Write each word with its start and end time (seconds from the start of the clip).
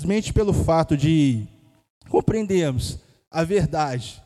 simplesmente 0.00 0.32
pelo 0.32 0.54
fato 0.54 0.96
de 0.96 1.46
compreendermos 2.08 2.98
a 3.30 3.44
verdade, 3.44 4.22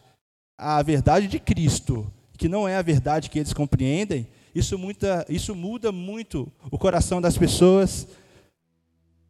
a 0.56 0.80
verdade 0.82 1.26
de 1.26 1.40
Cristo, 1.40 2.06
que 2.38 2.48
não 2.48 2.68
é 2.68 2.76
a 2.76 2.82
verdade 2.82 3.28
que 3.28 3.40
eles 3.40 3.52
compreendem, 3.52 4.28
isso, 4.54 4.78
muita, 4.78 5.26
isso 5.28 5.52
muda 5.54 5.90
muito 5.90 6.50
o 6.70 6.78
coração 6.78 7.20
das 7.20 7.36
pessoas 7.36 8.06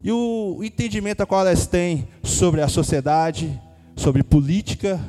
e 0.03 0.13
o 0.13 0.61
entendimento 0.63 1.23
a 1.23 1.27
qual 1.27 1.47
elas 1.47 1.67
têm 1.67 2.07
sobre 2.23 2.61
a 2.61 2.69
sociedade, 2.69 3.59
sobre 3.97 4.23
política, 4.23 5.01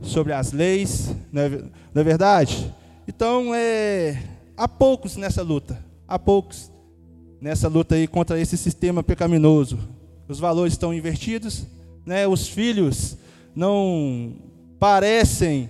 sobre 0.00 0.32
as 0.32 0.52
leis, 0.52 1.12
não 1.32 1.42
é, 1.42 1.48
não 1.48 2.00
é 2.00 2.04
verdade? 2.04 2.72
Então, 3.08 3.52
é, 3.52 4.22
há 4.56 4.68
poucos 4.68 5.16
nessa 5.16 5.42
luta, 5.42 5.84
há 6.06 6.20
poucos 6.20 6.70
nessa 7.40 7.66
luta 7.66 7.96
aí 7.96 8.06
contra 8.06 8.38
esse 8.38 8.56
sistema 8.56 9.02
pecaminoso. 9.02 9.99
Os 10.30 10.38
valores 10.38 10.74
estão 10.74 10.94
invertidos, 10.94 11.66
né? 12.06 12.24
os 12.24 12.46
filhos 12.46 13.16
não 13.52 14.36
parecem 14.78 15.68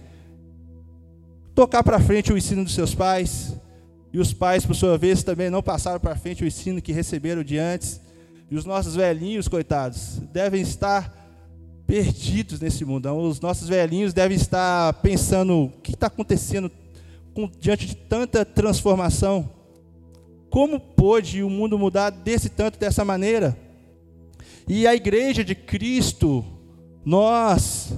tocar 1.54 1.82
para 1.82 1.98
frente 1.98 2.30
o 2.30 2.36
ensino 2.36 2.62
dos 2.62 2.74
seus 2.74 2.94
pais, 2.94 3.56
e 4.12 4.18
os 4.18 4.34
pais, 4.34 4.66
por 4.66 4.74
sua 4.74 4.98
vez, 4.98 5.22
também 5.22 5.48
não 5.48 5.62
passaram 5.62 5.98
para 5.98 6.14
frente 6.14 6.44
o 6.44 6.46
ensino 6.46 6.82
que 6.82 6.92
receberam 6.92 7.42
de 7.42 7.56
antes. 7.56 8.00
E 8.50 8.56
os 8.56 8.64
nossos 8.66 8.96
velhinhos, 8.96 9.48
coitados, 9.48 10.18
devem 10.32 10.60
estar 10.60 11.16
perdidos 11.86 12.60
nesse 12.60 12.84
mundo. 12.84 13.10
Os 13.14 13.40
nossos 13.40 13.68
velhinhos 13.68 14.12
devem 14.12 14.36
estar 14.36 14.92
pensando: 14.94 15.64
o 15.64 15.68
que 15.80 15.92
está 15.92 16.08
acontecendo 16.08 16.70
com, 17.32 17.48
diante 17.60 17.86
de 17.86 17.94
tanta 17.94 18.44
transformação? 18.44 19.48
Como 20.50 20.80
pôde 20.80 21.44
o 21.44 21.48
mundo 21.48 21.78
mudar 21.78 22.10
desse 22.10 22.48
tanto, 22.48 22.78
dessa 22.78 23.04
maneira? 23.04 23.69
E 24.72 24.86
a 24.86 24.94
igreja 24.94 25.42
de 25.42 25.56
Cristo, 25.56 26.44
nós 27.04 27.92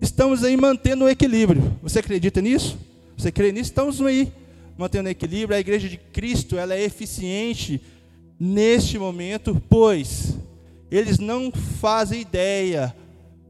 estamos 0.00 0.42
aí 0.42 0.56
mantendo 0.56 1.04
o 1.04 1.08
equilíbrio. 1.08 1.78
Você 1.80 2.00
acredita 2.00 2.40
nisso? 2.40 2.76
Você 3.16 3.30
crê 3.30 3.52
nisso? 3.52 3.70
Estamos 3.70 4.02
aí 4.02 4.32
mantendo 4.76 5.08
o 5.08 5.12
equilíbrio. 5.12 5.56
A 5.56 5.60
igreja 5.60 5.88
de 5.88 5.96
Cristo, 5.96 6.58
ela 6.58 6.74
é 6.74 6.82
eficiente 6.82 7.80
neste 8.36 8.98
momento, 8.98 9.62
pois 9.70 10.36
eles 10.90 11.20
não 11.20 11.52
fazem 11.52 12.22
ideia, 12.22 12.92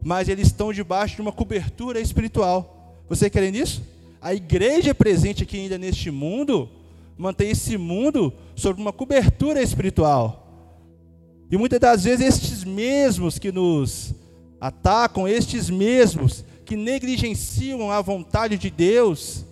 mas 0.05 0.29
eles 0.29 0.48
estão 0.48 0.75
debaixo 0.75 1.17
de 1.17 1.23
uma 1.23 1.33
cobertura 1.33 2.01
espiritual. 2.01 3.03
Você 3.09 3.31
crê 3.31 3.51
nisso? 3.51 3.83
A 4.21 4.35
igreja 4.35 4.95
presente 4.95 5.43
aqui 5.43 5.57
ainda 5.57 5.79
neste 5.79 6.11
mundo 6.11 6.69
mantém 7.17 7.48
esse 7.48 7.79
mundo 7.79 8.31
sob 8.55 8.79
uma 8.79 8.93
cobertura 8.93 9.63
espiritual. 9.63 10.42
E 11.53 11.56
muitas 11.58 11.78
das 11.78 12.05
vezes 12.05 12.27
estes 12.27 12.64
mesmos 12.64 13.39
que 13.39 13.53
nos 13.53 14.14
atacam, 14.58 15.28
estes 15.28 15.69
mesmos 15.69 16.42
que 16.64 16.75
negligenciam 16.75 17.91
a 17.91 18.00
vontade 18.00 18.56
de 18.56 18.70
Deus, 18.70 19.45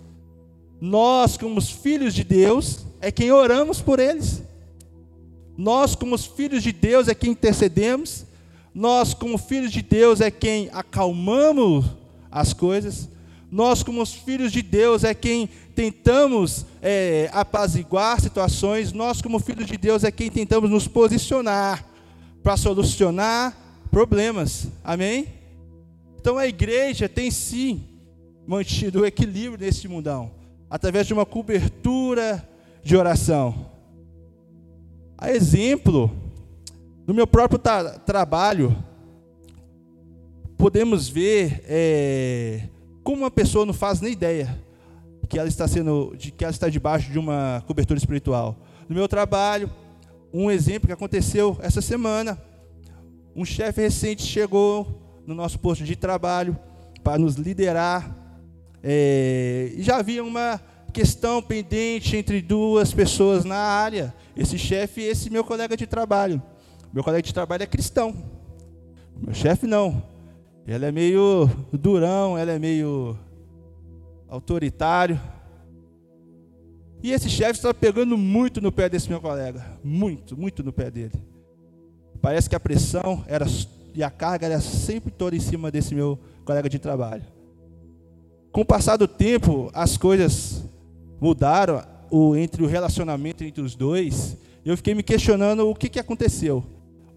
nós, 0.81 1.37
como 1.37 1.61
filhos 1.61 2.15
de 2.15 2.23
Deus, 2.23 2.87
é 2.99 3.11
quem 3.11 3.31
oramos 3.31 3.81
por 3.81 3.99
eles. 3.99 4.41
Nós, 5.55 5.93
como 5.93 6.17
filhos 6.17 6.63
de 6.63 6.71
Deus, 6.71 7.07
é 7.07 7.13
quem 7.13 7.33
intercedemos. 7.33 8.25
Nós, 8.73 9.13
como 9.13 9.37
filhos 9.37 9.71
de 9.71 9.83
Deus, 9.83 10.21
é 10.21 10.31
quem 10.31 10.71
acalmamos 10.73 11.85
as 12.31 12.51
coisas. 12.51 13.07
Nós, 13.51 13.83
como 13.83 14.03
filhos 14.07 14.51
de 14.51 14.63
Deus, 14.63 15.03
é 15.03 15.13
quem 15.13 15.47
tentamos 15.75 16.65
é, 16.81 17.29
apaziguar 17.31 18.19
situações. 18.19 18.91
Nós, 18.91 19.21
como 19.21 19.37
filhos 19.37 19.67
de 19.67 19.77
Deus, 19.77 20.03
é 20.03 20.09
quem 20.09 20.31
tentamos 20.31 20.67
nos 20.67 20.87
posicionar 20.87 21.90
para 22.43 22.57
solucionar 22.57 23.55
problemas. 23.89 24.67
Amém? 24.83 25.27
Então 26.19 26.37
a 26.37 26.47
igreja 26.47 27.09
tem 27.09 27.31
sim 27.31 27.83
mantido 28.47 29.01
o 29.01 29.05
equilíbrio 29.05 29.59
nesse 29.59 29.87
mundão 29.87 30.31
através 30.69 31.05
de 31.05 31.13
uma 31.13 31.25
cobertura 31.25 32.47
de 32.83 32.95
oração. 32.95 33.69
A 35.17 35.31
exemplo 35.31 36.09
do 37.05 37.13
meu 37.13 37.27
próprio 37.27 37.59
tra 37.59 37.99
trabalho, 37.99 38.75
podemos 40.57 41.09
ver 41.09 41.63
é, 41.67 42.69
como 43.03 43.23
uma 43.23 43.31
pessoa 43.31 43.65
não 43.65 43.73
faz 43.73 43.99
nem 43.99 44.13
ideia 44.13 44.57
que 45.27 45.39
ela 45.39 45.47
está 45.47 45.67
sendo, 45.67 46.13
de 46.17 46.31
que 46.31 46.43
ela 46.43 46.51
está 46.51 46.69
debaixo 46.69 47.11
de 47.11 47.17
uma 47.17 47.63
cobertura 47.65 47.97
espiritual. 47.97 48.55
No 48.87 48.95
meu 48.95 49.07
trabalho, 49.07 49.69
um 50.33 50.49
exemplo 50.49 50.87
que 50.87 50.93
aconteceu 50.93 51.57
essa 51.61 51.81
semana, 51.81 52.41
um 53.35 53.45
chefe 53.45 53.81
recente 53.81 54.23
chegou 54.23 55.21
no 55.25 55.33
nosso 55.35 55.59
posto 55.59 55.83
de 55.83 55.95
trabalho 55.95 56.57
para 57.03 57.17
nos 57.17 57.35
liderar 57.35 58.21
é, 58.83 59.73
já 59.77 59.97
havia 59.97 60.23
uma 60.23 60.59
questão 60.91 61.41
pendente 61.41 62.17
entre 62.17 62.41
duas 62.41 62.93
pessoas 62.93 63.45
na 63.45 63.55
área, 63.55 64.13
esse 64.35 64.57
chefe 64.57 65.01
e 65.01 65.05
esse 65.05 65.29
meu 65.29 65.43
colega 65.43 65.77
de 65.77 65.85
trabalho. 65.85 66.41
Meu 66.91 67.03
colega 67.03 67.21
de 67.21 67.33
trabalho 67.33 67.63
é 67.63 67.67
cristão, 67.67 68.15
meu 69.15 69.33
chefe 69.33 69.67
não. 69.67 70.03
Ele 70.67 70.85
é 70.85 70.91
meio 70.91 71.49
durão, 71.71 72.37
ele 72.37 72.51
é 72.51 72.59
meio 72.59 73.17
autoritário. 74.27 75.19
E 77.03 77.11
esse 77.11 77.29
chefe 77.29 77.53
estava 77.53 77.73
pegando 77.73 78.17
muito 78.17 78.61
no 78.61 78.71
pé 78.71 78.87
desse 78.87 79.09
meu 79.09 79.19
colega, 79.19 79.65
muito, 79.83 80.37
muito 80.37 80.63
no 80.63 80.71
pé 80.71 80.91
dele. 80.91 81.13
Parece 82.21 82.49
que 82.49 82.55
a 82.55 82.59
pressão 82.59 83.23
era 83.27 83.47
e 83.93 84.03
a 84.03 84.09
carga 84.09 84.45
era 84.45 84.61
sempre 84.61 85.11
toda 85.11 85.35
em 85.35 85.39
cima 85.39 85.69
desse 85.69 85.93
meu 85.93 86.17
colega 86.45 86.69
de 86.69 86.79
trabalho. 86.79 87.23
Com 88.51 88.61
o 88.61 88.65
passar 88.65 88.97
do 88.97 89.07
tempo, 89.07 89.69
as 89.73 89.97
coisas 89.97 90.63
mudaram 91.19 91.83
o, 92.09 92.35
entre 92.35 92.63
o 92.63 92.67
relacionamento 92.67 93.43
entre 93.43 93.61
os 93.61 93.75
dois. 93.75 94.37
Eu 94.63 94.77
fiquei 94.77 94.93
me 94.93 95.03
questionando 95.03 95.67
o 95.67 95.75
que, 95.75 95.89
que 95.89 95.99
aconteceu. 95.99 96.63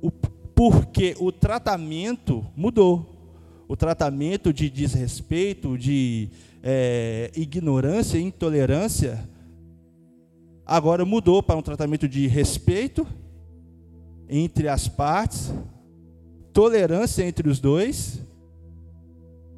O, 0.00 0.11
porque 0.11 1.15
o 1.19 1.31
tratamento 1.31 2.44
mudou. 2.56 3.11
O 3.67 3.77
tratamento 3.77 4.53
de 4.53 4.69
desrespeito, 4.69 5.77
de 5.77 6.28
é, 6.62 7.31
ignorância, 7.34 8.19
intolerância, 8.19 9.28
agora 10.67 11.05
mudou 11.05 11.43
para 11.43 11.57
um 11.57 11.63
tratamento 11.63 12.09
de 12.09 12.27
respeito 12.27 13.07
entre 14.29 14.69
as 14.69 14.89
partes, 14.89 15.53
tolerância 16.53 17.27
entre 17.27 17.49
os 17.49 17.61
dois 17.61 18.25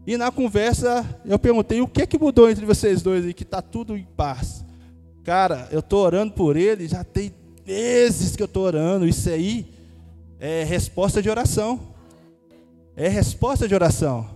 e 0.06 0.16
na 0.16 0.30
conversa 0.30 1.04
eu 1.24 1.36
perguntei 1.36 1.80
o 1.80 1.88
que 1.88 2.02
é 2.02 2.06
que 2.06 2.16
mudou 2.16 2.48
entre 2.48 2.64
vocês 2.64 3.02
dois 3.02 3.24
aí, 3.24 3.34
que 3.34 3.42
está 3.42 3.60
tudo 3.60 3.96
em 3.96 4.04
paz. 4.16 4.64
Cara, 5.24 5.68
eu 5.72 5.80
estou 5.80 6.04
orando 6.04 6.32
por 6.32 6.56
ele, 6.56 6.86
já 6.86 7.02
tem 7.02 7.34
meses 7.66 8.36
que 8.36 8.42
eu 8.42 8.46
estou 8.46 8.62
orando. 8.62 9.08
Isso 9.08 9.28
aí 9.28 9.66
é 10.38 10.62
resposta 10.62 11.20
de 11.20 11.28
oração. 11.28 11.80
É 12.94 13.08
resposta 13.08 13.66
de 13.66 13.74
oração. 13.74 14.30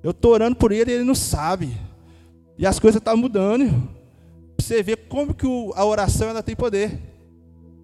Eu 0.00 0.12
estou 0.12 0.30
orando 0.30 0.54
por 0.54 0.70
ele 0.70 0.92
e 0.92 0.94
ele 0.94 1.04
não 1.04 1.14
sabe. 1.14 1.76
E 2.56 2.64
as 2.64 2.78
coisas 2.78 3.00
estão 3.00 3.14
tá 3.14 3.20
mudando. 3.20 3.88
Você 4.58 4.82
ver 4.82 4.96
como 5.08 5.34
que 5.34 5.46
a 5.74 5.84
oração 5.84 6.28
ela 6.28 6.42
tem 6.42 6.56
poder. 6.56 6.98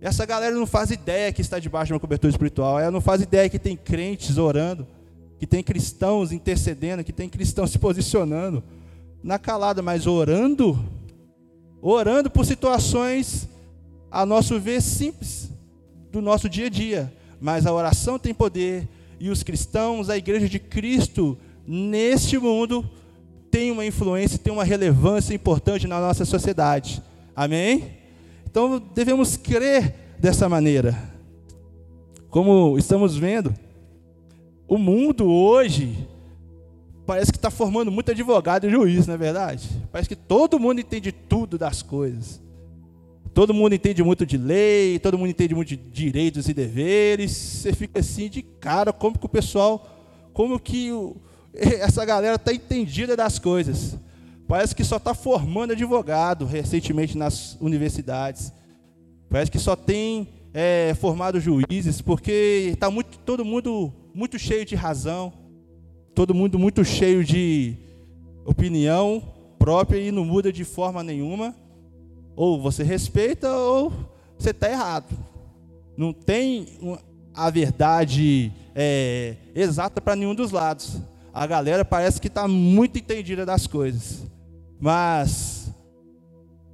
Essa 0.01 0.25
galera 0.25 0.55
não 0.55 0.67
faz 0.67 0.91
ideia 0.91 1.33
que 1.33 1.43
está 1.43 1.59
debaixo 1.59 1.89
de 1.89 1.93
uma 1.93 2.01
cobertura 2.01 2.31
espiritual. 2.31 2.79
Ela 2.79 2.91
não 2.91 3.01
faz 3.01 3.21
ideia 3.21 3.49
que 3.49 3.59
tem 3.59 3.77
crentes 3.77 4.39
orando 4.39 4.87
que 5.41 5.47
tem 5.47 5.63
cristãos 5.63 6.33
intercedendo, 6.33 7.03
que 7.03 7.15
tem 7.15 7.27
cristãos 7.27 7.71
se 7.71 7.79
posicionando 7.79 8.63
na 9.23 9.39
calada, 9.39 9.81
mas 9.81 10.07
orando, 10.07 10.79
orando 11.81 12.31
por 12.31 12.45
situações 12.45 13.49
a 14.11 14.27
nosso 14.27 14.61
ver 14.61 14.83
simples 14.83 15.49
do 16.13 16.21
nosso 16.21 16.47
dia 16.47 16.67
a 16.67 16.69
dia, 16.69 17.11
mas 17.41 17.65
a 17.65 17.73
oração 17.73 18.19
tem 18.19 18.35
poder 18.35 18.87
e 19.19 19.31
os 19.31 19.43
cristãos, 19.43 20.11
a 20.11 20.19
igreja 20.19 20.47
de 20.47 20.59
Cristo 20.59 21.39
neste 21.67 22.37
mundo 22.37 22.85
tem 23.51 23.71
uma 23.71 23.85
influência, 23.85 24.39
tem 24.39 24.53
uma 24.53 24.65
relevância 24.65 25.35
importante 25.35 25.87
na 25.87 26.01
nossa 26.01 26.25
sociedade. 26.25 27.03
Amém? 27.35 27.99
Então 28.47 28.83
devemos 28.95 29.37
crer 29.37 29.95
dessa 30.19 30.49
maneira. 30.49 30.97
Como 32.29 32.79
estamos 32.79 33.17
vendo, 33.17 33.55
o 34.69 34.79
mundo 34.79 35.29
hoje 35.29 36.09
parece 37.05 37.33
que 37.33 37.39
está 37.39 37.51
formando 37.51 37.91
muito 37.91 38.13
advogado 38.13 38.69
e 38.69 38.71
juiz, 38.71 39.07
não 39.07 39.15
é 39.15 39.19
verdade? 39.19 39.69
Parece 39.91 40.09
que 40.09 40.15
todo 40.15 40.61
mundo 40.61 40.81
entende 40.81 41.11
tudo 41.11 41.59
das 41.59 41.83
coisas. 41.83 42.41
Todo 43.35 43.55
mundo 43.55 43.75
entende 43.75 44.03
muito 44.03 44.27
de 44.27 44.37
lei, 44.37 44.99
todo 44.99 45.19
mundo 45.19 45.31
entende 45.31 45.55
muito 45.55 45.69
de 45.69 45.77
direitos 45.77 46.49
e 46.49 46.55
deveres. 46.55 47.33
Você 47.33 47.73
fica 47.73 48.01
assim 48.01 48.29
de 48.29 48.43
cara, 48.43 48.93
como 48.93 49.19
que 49.19 49.27
o 49.27 49.29
pessoal, 49.29 50.31
como 50.33 50.59
que 50.59 50.93
o, 50.93 51.17
essa 51.81 52.05
galera 52.05 52.37
está 52.37 52.53
entendida 52.53 53.17
das 53.17 53.39
coisas. 53.39 53.97
Parece 54.47 54.75
que 54.75 54.85
só 54.85 54.97
está 54.97 55.15
formando 55.15 55.73
advogado 55.73 56.45
recentemente 56.45 57.17
nas 57.17 57.57
universidades. 57.61 58.53
Parece 59.29 59.51
que 59.51 59.59
só 59.59 59.77
tem 59.77 60.29
é, 60.53 60.95
formado 61.01 61.39
juízes, 61.39 62.01
porque 62.01 62.71
está 62.73 62.91
muito, 62.91 63.19
todo 63.19 63.45
mundo 63.45 63.93
muito 64.13 64.39
cheio 64.39 64.65
de 64.65 64.75
razão, 64.75 65.33
todo 66.15 66.35
mundo 66.35 66.59
muito 66.59 66.85
cheio 66.85 67.25
de 67.25 67.77
opinião 68.45 69.23
própria 69.59 70.01
e 70.01 70.11
não 70.11 70.25
muda 70.25 70.53
de 70.53 70.65
forma 70.65 71.03
nenhuma. 71.03 71.55
Ou 72.35 72.61
você 72.61 72.83
respeita 72.83 73.51
ou 73.51 73.93
você 74.39 74.51
está 74.51 74.69
errado. 74.69 75.17
Não 75.97 76.13
tem 76.13 76.67
a 77.35 77.51
verdade 77.51 78.51
é, 78.75 79.37
exata 79.55 80.01
para 80.01 80.17
nenhum 80.17 80.35
dos 80.35 80.51
lados. 80.51 80.99
A 81.33 81.47
galera 81.47 81.85
parece 81.85 82.21
que 82.21 82.29
está 82.29 82.49
muito 82.49 82.99
entendida 82.99 83.47
das 83.47 83.67
coisas. 83.67 84.27
Mas 84.81 85.71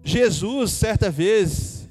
Jesus, 0.03 0.71
certa 0.71 1.11
vez, 1.11 1.89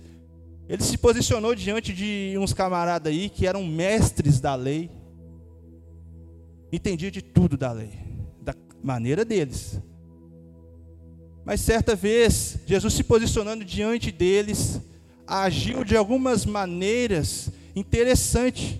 ele 0.69 0.81
se 0.81 0.97
posicionou 0.97 1.53
diante 1.53 1.93
de 1.93 2.35
uns 2.39 2.53
camaradas 2.53 3.11
aí 3.11 3.29
que 3.29 3.45
eram 3.45 3.65
mestres 3.65 4.39
da 4.39 4.55
lei, 4.55 4.89
entendia 6.71 7.11
de 7.11 7.21
tudo 7.21 7.57
da 7.57 7.71
lei, 7.71 7.91
da 8.41 8.55
maneira 8.81 9.25
deles. 9.25 9.81
Mas 11.43 11.61
certa 11.61 11.95
vez, 11.95 12.57
Jesus 12.65 12.93
se 12.93 13.03
posicionando 13.03 13.65
diante 13.65 14.11
deles, 14.11 14.81
agiu 15.27 15.83
de 15.83 15.95
algumas 15.95 16.45
maneiras 16.45 17.51
interessantes, 17.75 18.79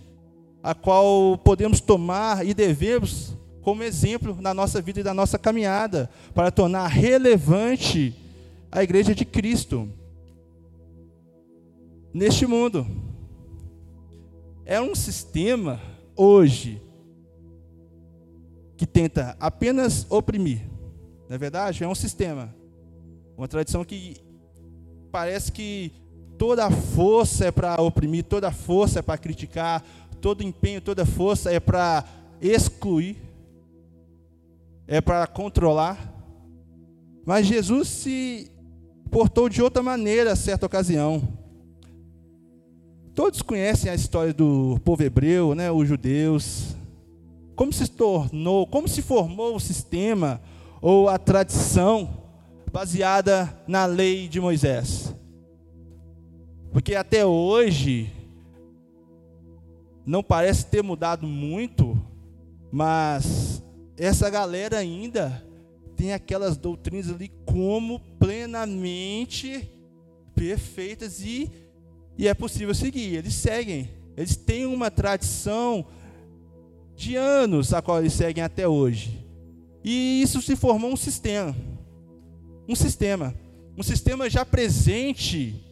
a 0.64 0.74
qual 0.74 1.38
podemos 1.38 1.80
tomar 1.80 2.44
e 2.46 2.54
devemos 2.54 3.35
como 3.65 3.81
exemplo 3.81 4.38
na 4.39 4.53
nossa 4.53 4.79
vida 4.79 5.00
e 5.00 5.03
na 5.03 5.12
nossa 5.12 5.39
caminhada, 5.39 6.07
para 6.35 6.51
tornar 6.51 6.85
relevante 6.85 8.13
a 8.71 8.83
igreja 8.83 9.15
de 9.15 9.25
Cristo 9.25 9.89
neste 12.13 12.45
mundo. 12.45 12.85
É 14.65 14.79
um 14.79 14.94
sistema 14.94 15.81
hoje 16.15 16.79
que 18.77 18.85
tenta 18.85 19.35
apenas 19.39 20.06
oprimir. 20.12 20.62
Na 21.27 21.33
é 21.33 21.39
verdade, 21.39 21.83
é 21.83 21.88
um 21.88 21.95
sistema, 21.95 22.53
uma 23.35 23.47
tradição 23.47 23.83
que 23.83 24.17
parece 25.12 25.51
que 25.51 25.91
toda 26.38 26.67
a 26.67 26.69
força 26.69 27.45
é 27.45 27.51
para 27.51 27.81
oprimir, 27.81 28.25
toda 28.25 28.47
a 28.47 28.51
força 28.51 29.00
é 29.00 29.01
para 29.01 29.17
criticar, 29.17 29.83
todo 30.21 30.44
empenho, 30.44 30.81
toda 30.81 31.03
força 31.03 31.51
é 31.51 31.59
para 31.59 32.06
excluir, 32.39 33.25
é 34.88 35.02
para 35.02 35.26
controlar. 35.28 36.14
Mas 37.26 37.48
Jesus 37.48 37.88
se 37.88 38.52
portou 39.10 39.50
de 39.50 39.62
outra 39.62 39.82
maneira 39.82 40.34
a 40.34 40.36
certa 40.36 40.66
ocasião. 40.66 41.22
Todos 43.14 43.42
conhecem 43.42 43.90
a 43.90 43.96
história 43.96 44.34
do 44.34 44.80
povo 44.84 45.02
hebreu, 45.02 45.56
né, 45.56 45.72
os 45.72 45.88
judeus. 45.88 46.76
Como 47.56 47.72
se 47.72 47.88
tornou, 47.88 48.68
como 48.68 48.88
se 48.88 49.02
formou 49.02 49.56
o 49.56 49.60
sistema 49.60 50.42
ou 50.82 51.08
a 51.08 51.18
tradição 51.18 52.26
baseada 52.72 53.58
na 53.66 53.86
lei 53.86 54.28
de 54.28 54.42
Moisés. 54.42 55.16
Porque 56.74 56.94
até 56.94 57.26
hoje 57.26 58.12
não 60.06 60.22
parece 60.22 60.66
ter 60.66 60.84
mudado 60.84 61.26
muito, 61.26 61.98
mas 62.70 63.64
essa 63.97 64.30
galera 64.30 64.77
ainda 64.77 65.44
tem 65.95 66.13
aquelas 66.13 66.57
doutrinas 66.57 67.09
ali 67.09 67.31
como 67.45 68.00
plenamente 68.19 69.69
perfeitas 70.36 71.21
e, 71.21 71.50
e 72.18 72.27
é 72.27 72.33
possível 72.33 72.75
seguir. 72.75 73.15
Eles 73.15 73.33
seguem, 73.33 73.89
eles 74.18 74.36
têm 74.36 74.65
uma 74.65 74.92
tradição 74.92 75.86
de 76.95 77.15
anos 77.15 77.74
a 77.74 77.81
qual 77.81 78.00
eles 78.00 78.13
seguem 78.13 78.44
até 78.44 78.68
hoje. 78.68 79.25
E 79.83 80.21
isso 80.21 80.41
se 80.41 80.56
formou 80.56 80.91
um 80.91 80.98
sistema. 80.98 81.56
Um 82.68 82.75
sistema. 82.75 83.33
Um 83.77 83.83
sistema 83.83 84.30
já 84.30 84.45
presente 84.45 85.63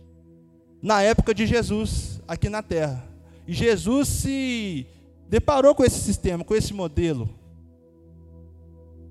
na 0.81 1.01
época 1.01 1.33
de 1.33 1.45
Jesus, 1.45 2.21
aqui 2.27 2.49
na 2.49 2.61
terra. 2.61 3.07
E 3.47 3.53
Jesus 3.53 4.07
se 4.07 4.85
deparou 5.29 5.73
com 5.73 5.83
esse 5.83 5.99
sistema, 5.99 6.43
com 6.43 6.55
esse 6.55 6.73
modelo. 6.73 7.29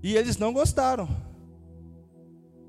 E 0.03 0.17
eles 0.17 0.37
não 0.37 0.53
gostaram. 0.53 1.09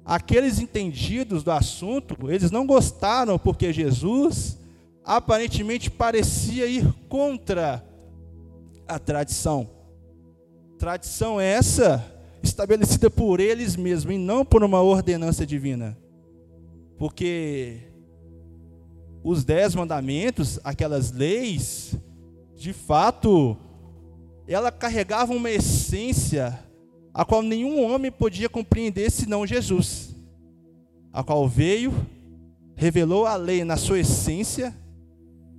Aqueles 0.06 0.60
entendidos 0.60 1.44
do 1.44 1.52
assunto, 1.52 2.30
eles 2.30 2.52
não 2.52 2.68
gostaram 2.68 3.40
porque 3.40 3.72
Jesus 3.72 4.60
aparentemente 5.04 5.90
parecia 5.90 6.66
ir 6.68 6.94
contra 7.10 7.84
a 8.88 9.00
tradição. 9.00 9.70
Tradição 10.78 11.40
essa 11.40 12.06
estabelecida 12.44 13.10
por 13.10 13.40
eles 13.40 13.76
mesmos 13.76 14.14
e 14.14 14.18
não 14.18 14.44
por 14.44 14.64
uma 14.64 14.82
ordenança 14.82 15.46
divina. 15.46 15.98
Porque 16.98 17.80
os 19.24 19.46
dez 19.46 19.74
mandamentos, 19.74 20.60
aquelas 20.64 21.12
leis, 21.12 21.96
de 22.56 22.74
fato, 22.74 23.58
ela 24.46 24.72
carregava 24.72 25.34
uma 25.34 25.50
essência 25.50 26.60
a 27.14 27.24
qual 27.24 27.42
nenhum 27.42 27.84
homem 27.84 28.12
podia 28.12 28.50
compreender 28.50 29.12
senão 29.12 29.46
Jesus, 29.46 30.16
a 31.12 31.24
qual 31.24 31.48
veio, 31.48 31.94
revelou 32.76 33.26
a 33.26 33.36
lei 33.36 33.64
na 33.64 33.78
sua 33.78 34.00
essência, 34.00 34.76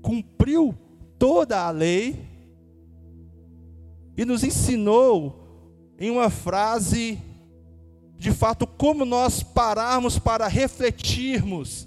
cumpriu 0.02 0.74
toda 1.18 1.60
a 1.60 1.70
lei 1.70 2.18
e 4.16 4.24
nos 4.24 4.42
ensinou 4.42 5.40
em 5.98 6.10
uma 6.10 6.28
frase, 6.28 7.18
de 8.18 8.32
fato, 8.32 8.66
como 8.66 9.04
nós 9.04 9.42
pararmos 9.42 10.18
para 10.18 10.48
refletirmos 10.48 11.86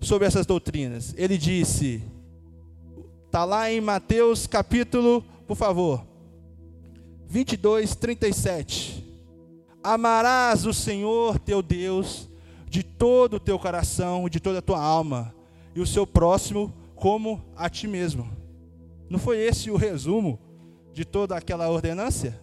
sobre 0.00 0.26
essas 0.26 0.46
doutrinas. 0.46 1.14
Ele 1.16 1.38
disse, 1.38 2.02
está 3.26 3.44
lá 3.44 3.70
em 3.70 3.80
Mateus 3.80 4.46
capítulo, 4.46 5.24
por 5.46 5.56
favor, 5.56 6.04
22, 7.28 7.94
37. 7.96 9.04
Amarás 9.82 10.66
o 10.66 10.72
Senhor 10.72 11.38
teu 11.38 11.62
Deus 11.62 12.28
de 12.68 12.82
todo 12.82 13.34
o 13.34 13.40
teu 13.40 13.58
coração, 13.58 14.28
de 14.28 14.40
toda 14.40 14.58
a 14.58 14.62
tua 14.62 14.82
alma, 14.82 15.34
e 15.74 15.80
o 15.80 15.86
seu 15.86 16.06
próximo 16.06 16.72
como 16.94 17.44
a 17.56 17.68
ti 17.68 17.86
mesmo. 17.86 18.28
Não 19.08 19.18
foi 19.18 19.38
esse 19.38 19.70
o 19.70 19.76
resumo 19.76 20.38
de 20.92 21.04
toda 21.04 21.36
aquela 21.36 21.68
ordenância? 21.68 22.40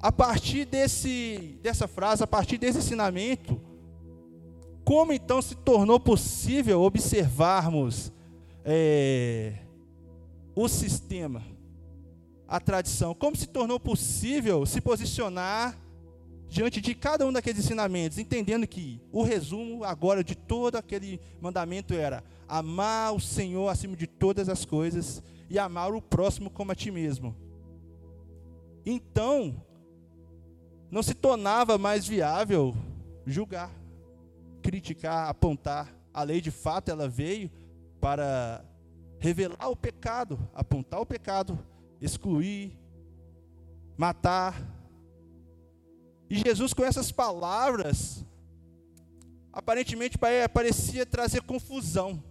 A 0.00 0.10
partir 0.10 0.64
desse, 0.64 1.58
dessa 1.62 1.86
frase, 1.86 2.22
a 2.22 2.26
partir 2.26 2.58
desse 2.58 2.78
ensinamento, 2.78 3.60
como 4.84 5.12
então 5.12 5.42
se 5.42 5.54
tornou 5.54 5.98
possível 5.98 6.82
observarmos 6.82 8.12
é, 8.64 9.54
o 10.54 10.68
sistema, 10.68 11.42
a 12.46 12.60
tradição? 12.60 13.14
Como 13.14 13.36
se 13.36 13.46
tornou 13.46 13.78
possível 13.78 14.64
se 14.66 14.80
posicionar 14.80 15.78
diante 16.48 16.80
de 16.80 16.94
cada 16.94 17.26
um 17.26 17.32
daqueles 17.32 17.64
ensinamentos, 17.64 18.18
entendendo 18.18 18.66
que 18.66 19.00
o 19.10 19.22
resumo 19.22 19.84
agora 19.84 20.22
de 20.22 20.34
todo 20.34 20.76
aquele 20.76 21.20
mandamento 21.40 21.94
era 21.94 22.22
amar 22.48 23.14
o 23.14 23.20
Senhor 23.20 23.68
acima 23.68 23.96
de 23.96 24.06
todas 24.06 24.48
as 24.48 24.64
coisas 24.64 25.22
e 25.50 25.58
amar 25.58 25.92
o 25.92 26.00
próximo 26.00 26.50
como 26.50 26.72
a 26.72 26.74
ti 26.74 26.90
mesmo. 26.90 27.34
Então, 28.84 29.60
não 30.90 31.02
se 31.02 31.14
tornava 31.14 31.76
mais 31.76 32.06
viável 32.06 32.74
julgar 33.26 33.70
criticar, 34.66 35.28
apontar. 35.28 35.94
A 36.12 36.24
lei 36.24 36.40
de 36.40 36.50
fato 36.50 36.90
ela 36.90 37.08
veio 37.08 37.48
para 38.00 38.64
revelar 39.20 39.68
o 39.68 39.76
pecado, 39.76 40.38
apontar 40.52 41.00
o 41.00 41.06
pecado, 41.06 41.56
excluir, 42.00 42.78
matar. 43.96 44.60
E 46.28 46.38
Jesus 46.38 46.72
com 46.72 46.84
essas 46.84 47.10
palavras 47.12 48.24
aparentemente 49.52 50.18
parecia 50.52 51.06
trazer 51.06 51.40
confusão, 51.42 52.22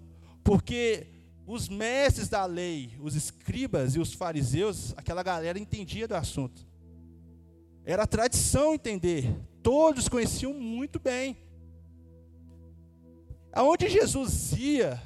porque 0.43 1.07
os 1.47 1.67
mestres 1.67 2.29
da 2.29 2.45
lei, 2.45 2.95
os 3.01 3.15
escribas 3.15 3.95
e 3.95 3.99
os 3.99 4.13
fariseus, 4.13 4.93
aquela 4.95 5.23
galera 5.23 5.57
entendia 5.57 6.07
do 6.07 6.15
assunto. 6.15 6.65
Era 7.83 8.07
tradição 8.07 8.73
entender, 8.73 9.35
todos 9.63 10.09
conheciam 10.09 10.53
muito 10.53 10.99
bem. 10.99 11.37
Aonde 13.51 13.87
Jesus 13.89 14.53
ia, 14.53 15.01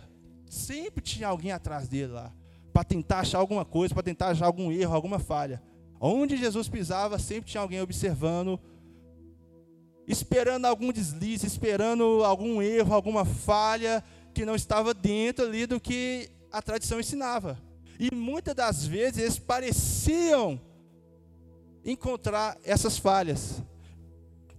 sempre 0.50 1.02
tinha 1.02 1.28
alguém 1.28 1.52
atrás 1.52 1.88
dele 1.88 2.14
lá, 2.14 2.34
para 2.74 2.84
tentar 2.84 3.20
achar 3.20 3.40
alguma 3.40 3.66
coisa, 3.66 3.94
para 3.94 4.04
tentar 4.04 4.30
achar 4.30 4.46
algum 4.46 4.72
erro, 4.72 4.94
alguma 4.94 5.20
falha. 5.20 5.62
Onde 6.00 6.38
Jesus 6.38 6.70
pisava, 6.70 7.20
sempre 7.20 7.52
tinha 7.52 7.62
alguém 7.62 7.82
observando, 7.82 8.60
esperando 10.08 10.66
algum 10.66 10.92
deslize, 10.92 11.46
esperando 11.46 12.24
algum 12.24 12.62
erro, 12.62 12.94
alguma 12.94 13.26
falha 13.26 14.04
que 14.34 14.46
não 14.46 14.56
estava 14.56 14.94
dentro 14.94 15.46
ali 15.46 15.66
do 15.66 15.80
que 15.80 16.30
a 16.52 16.62
tradição 16.62 17.00
ensinava. 17.00 17.60
E 18.00 18.14
muitas 18.16 18.56
das 18.56 18.88
vezes 18.88 19.20
eles 19.20 19.40
pareciam 19.40 20.60
encontrar 21.84 22.58
essas 22.64 22.98
falhas. 22.98 23.62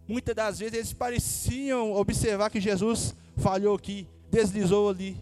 Muitas 0.06 0.34
das 0.34 0.58
vezes 0.58 0.74
eles 0.74 0.92
pareciam 0.92 1.94
observar 1.94 2.50
que 2.50 2.60
Jesus 2.60 3.14
falhou 3.36 3.74
aqui, 3.74 4.06
deslizou 4.30 4.90
ali. 4.90 5.16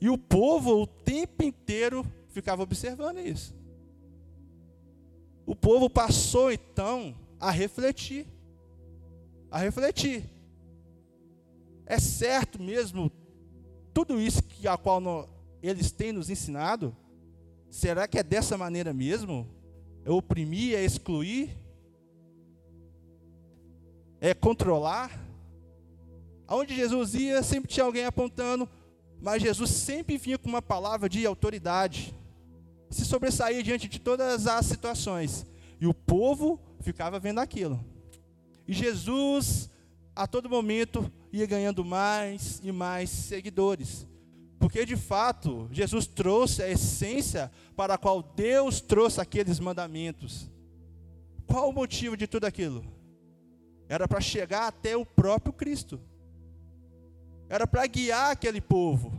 E 0.00 0.08
o 0.08 0.18
povo 0.18 0.82
o 0.82 0.86
tempo 0.86 1.42
inteiro 1.42 2.04
ficava 2.28 2.62
observando 2.62 3.18
isso. 3.18 3.54
O 5.46 5.54
povo 5.54 5.88
passou 5.88 6.50
então 6.50 7.14
a 7.40 7.50
refletir. 7.50 8.26
A 9.50 9.58
refletir. 9.58 10.24
É 11.86 11.98
certo 11.98 12.60
mesmo 12.60 13.10
tudo 13.94 14.20
isso 14.20 14.42
que 14.42 14.68
a 14.68 14.76
qual 14.76 15.28
eles 15.62 15.90
têm 15.90 16.12
nos 16.12 16.28
ensinado? 16.28 16.94
Será 17.70 18.06
que 18.06 18.18
é 18.18 18.22
dessa 18.22 18.58
maneira 18.58 18.92
mesmo? 18.92 19.48
É 20.04 20.10
oprimir, 20.10 20.76
é 20.76 20.84
excluir? 20.84 21.56
É 24.20 24.34
controlar? 24.34 25.10
Aonde 26.46 26.74
Jesus 26.74 27.14
ia, 27.14 27.42
sempre 27.42 27.68
tinha 27.68 27.84
alguém 27.84 28.04
apontando, 28.04 28.68
mas 29.20 29.42
Jesus 29.42 29.70
sempre 29.70 30.16
vinha 30.16 30.38
com 30.38 30.48
uma 30.48 30.62
palavra 30.62 31.08
de 31.08 31.26
autoridade, 31.26 32.14
se 32.90 33.04
sobressaía 33.04 33.62
diante 33.62 33.88
de 33.88 33.98
todas 33.98 34.46
as 34.46 34.66
situações, 34.66 35.46
e 35.80 35.86
o 35.86 35.94
povo 35.94 36.60
ficava 36.80 37.18
vendo 37.18 37.40
aquilo. 37.40 37.84
E 38.66 38.72
Jesus, 38.72 39.70
a 40.14 40.26
todo 40.26 40.48
momento, 40.48 41.10
ia 41.32 41.46
ganhando 41.46 41.84
mais 41.84 42.60
e 42.62 42.72
mais 42.72 43.10
seguidores. 43.10 44.06
Porque 44.58 44.84
de 44.86 44.96
fato, 44.96 45.68
Jesus 45.70 46.06
trouxe 46.06 46.62
a 46.62 46.68
essência 46.68 47.50
para 47.76 47.94
a 47.94 47.98
qual 47.98 48.22
Deus 48.22 48.80
trouxe 48.80 49.20
aqueles 49.20 49.60
mandamentos. 49.60 50.50
Qual 51.46 51.68
o 51.68 51.72
motivo 51.72 52.16
de 52.16 52.26
tudo 52.26 52.46
aquilo? 52.46 52.84
Era 53.88 54.08
para 54.08 54.20
chegar 54.20 54.66
até 54.66 54.96
o 54.96 55.06
próprio 55.06 55.52
Cristo. 55.52 56.00
Era 57.48 57.66
para 57.66 57.86
guiar 57.86 58.30
aquele 58.30 58.60
povo. 58.60 59.12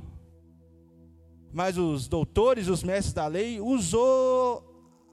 Mas 1.53 1.77
os 1.77 2.07
doutores, 2.07 2.67
os 2.67 2.83
mestres 2.83 3.13
da 3.13 3.27
lei, 3.27 3.59
usou 3.59 4.63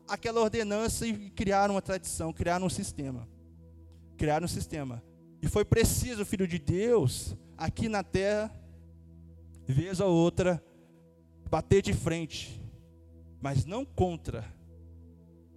aquela 0.08 0.40
ordenança 0.40 1.06
e 1.06 1.30
criaram 1.30 1.74
uma 1.74 1.82
tradição, 1.82 2.32
criaram 2.32 2.66
um 2.66 2.70
sistema. 2.70 3.28
Criaram 4.16 4.44
um 4.44 4.48
sistema. 4.48 5.02
E 5.40 5.48
foi 5.48 5.64
preciso 5.64 6.22
o 6.22 6.26
Filho 6.26 6.46
de 6.46 6.58
Deus, 6.58 7.36
aqui 7.56 7.88
na 7.88 8.02
terra, 8.02 8.50
vez 9.66 10.00
ou 10.00 10.12
outra, 10.12 10.62
bater 11.50 11.82
de 11.82 11.92
frente, 11.92 12.60
mas 13.40 13.64
não 13.64 13.84
contra 13.84 14.44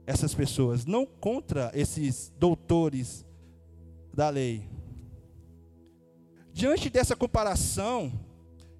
essas 0.06 0.34
pessoas, 0.34 0.86
não 0.86 1.06
contra 1.06 1.72
esses 1.74 2.32
doutores 2.38 3.26
da 4.14 4.30
lei. 4.30 4.68
Diante 6.58 6.90
dessa 6.90 7.16
comparação, 7.16 8.12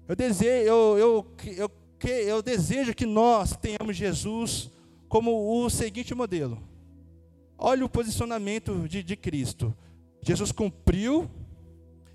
eu 0.08 0.16
desejo, 0.16 0.68
eu, 0.68 0.98
eu, 0.98 1.36
eu, 1.56 1.70
eu 2.10 2.42
desejo 2.42 2.92
que 2.92 3.06
nós 3.06 3.56
tenhamos 3.56 3.96
Jesus 3.96 4.68
como 5.08 5.62
o 5.64 5.70
seguinte 5.70 6.12
modelo. 6.12 6.60
Olha 7.56 7.84
o 7.84 7.88
posicionamento 7.88 8.88
de, 8.88 9.04
de 9.04 9.14
Cristo. 9.14 9.72
Jesus 10.20 10.50
cumpriu 10.50 11.30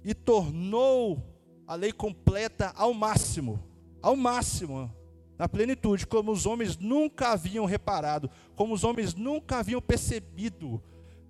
e 0.03 0.13
tornou 0.13 1.24
a 1.65 1.75
lei 1.75 1.93
completa 1.93 2.74
ao 2.75 2.93
máximo, 2.93 3.58
ao 4.01 4.17
máximo, 4.17 4.93
na 5.39 5.48
plenitude, 5.48 6.05
como 6.05 6.34
os 6.34 6.46
homens 6.46 6.77
nunca 6.77 7.29
haviam 7.29 7.63
reparado, 7.63 8.29
como 8.53 8.74
os 8.74 8.84
homens 8.84 9.15
nunca 9.15 9.60
haviam 9.60 9.82
percebido. 9.82 10.84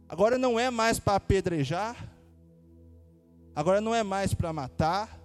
Agora 0.09 0.39
não 0.39 0.59
é 0.59 0.71
mais 0.71 0.97
para 0.97 1.17
apedrejar, 1.17 2.12
agora 3.55 3.79
não 3.79 3.93
é 3.93 4.03
mais 4.03 4.33
para 4.33 4.53
matar, 4.53 5.19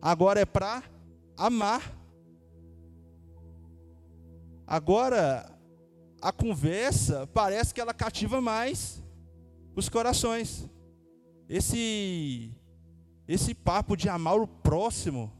agora 0.00 0.40
é 0.40 0.44
para 0.44 0.82
amar. 1.36 1.94
Agora 4.66 5.52
a 6.20 6.32
conversa 6.32 7.26
parece 7.28 7.72
que 7.72 7.80
ela 7.80 7.94
cativa 7.94 8.40
mais 8.40 9.02
os 9.74 9.88
corações. 9.88 10.68
Esse 11.48 12.52
esse 13.28 13.54
papo 13.54 13.96
de 13.96 14.08
amar 14.08 14.38
o 14.38 14.46
próximo 14.46 15.32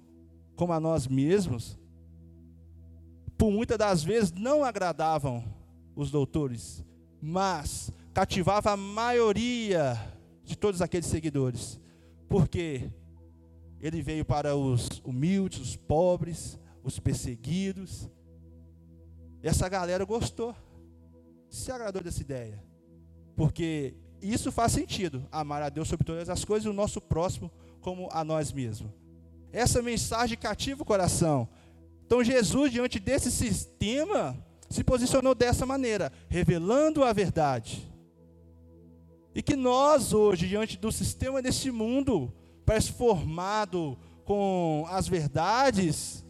como 0.57 0.73
a 0.73 0.81
nós 0.81 1.07
mesmos, 1.07 1.79
por 3.37 3.51
muitas 3.53 3.79
das 3.79 4.03
vezes 4.03 4.33
não 4.33 4.65
agradavam 4.65 5.45
os 5.95 6.11
doutores, 6.11 6.85
mas 7.21 7.93
cativava 8.13 8.73
a 8.73 8.77
maioria 8.77 10.16
de 10.47 10.57
todos 10.57 10.81
aqueles 10.81 11.07
seguidores. 11.07 11.79
Porque 12.29 12.89
ele 13.81 14.01
veio 14.01 14.25
para 14.25 14.57
os 14.57 15.03
humildes, 15.05 15.61
os 15.61 15.77
pobres, 15.77 16.59
os 16.83 16.99
perseguidos. 16.99 18.09
Essa 19.43 19.69
galera 19.69 20.05
gostou, 20.05 20.57
se 21.51 21.71
agradou 21.71 22.03
dessa 22.03 22.23
ideia. 22.23 22.63
Porque 23.35 23.95
isso 24.23 24.51
faz 24.51 24.73
sentido, 24.73 25.27
amar 25.31 25.63
a 25.63 25.69
Deus 25.69 25.89
sobre 25.89 26.07
todas 26.07 26.31
as 26.31 26.45
coisas 26.45 26.65
e 26.65 26.71
o 26.71 26.73
nosso 26.73 27.01
próximo 27.01 27.51
como 27.81 28.09
a 28.11 28.25
nós 28.25 28.53
mesmos. 28.53 28.91
Essa 29.53 29.83
mensagem 29.83 30.39
cativa 30.39 30.83
o 30.83 30.87
coração. 30.87 31.49
Então 32.07 32.23
Jesus, 32.23 32.73
diante 32.73 32.99
desse 32.99 33.31
sistema, 33.31 34.37
se 34.71 34.83
posicionou 34.83 35.35
dessa 35.35 35.67
maneira, 35.67 36.13
revelando 36.29 37.05
a 37.05 37.13
verdade. 37.13 37.87
E 39.37 39.43
que 39.43 39.55
nós 39.55 40.15
hoje, 40.15 40.49
diante 40.49 40.79
do 40.79 40.91
sistema 40.91 41.43
desse 41.43 41.71
mundo, 41.71 42.33
parece 42.65 42.91
formado 42.91 43.99
com 44.25 44.87
as 44.89 45.07
verdades 45.07 46.25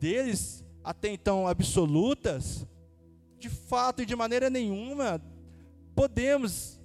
deles, 0.00 0.64
até 0.82 1.08
então 1.08 1.46
absolutas, 1.46 2.66
de 3.38 3.48
fato 3.48 4.02
e 4.02 4.06
de 4.06 4.16
maneira 4.16 4.50
nenhuma 4.50 5.22
podemos 5.94 6.80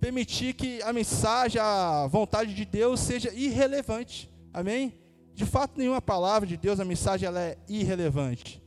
permitir 0.00 0.54
que 0.54 0.80
a 0.80 0.90
mensagem, 0.90 1.60
a 1.60 2.06
vontade 2.06 2.54
de 2.54 2.64
Deus 2.64 3.00
seja 3.00 3.30
irrelevante. 3.34 4.32
Amém? 4.54 4.94
De 5.34 5.44
fato, 5.44 5.76
nenhuma 5.76 6.00
palavra 6.00 6.48
de 6.48 6.56
Deus, 6.56 6.80
a 6.80 6.84
mensagem 6.84 7.26
ela 7.26 7.42
é 7.42 7.58
irrelevante. 7.68 8.62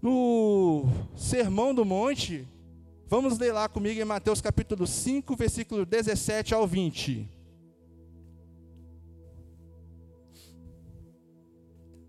No 0.00 0.84
Sermão 1.16 1.74
do 1.74 1.84
Monte, 1.84 2.46
vamos 3.06 3.38
ler 3.38 3.52
lá 3.52 3.68
comigo 3.68 4.00
em 4.00 4.04
Mateus 4.04 4.40
capítulo 4.40 4.86
5, 4.86 5.36
versículo 5.36 5.86
17 5.86 6.54
ao 6.54 6.66
20. 6.66 7.28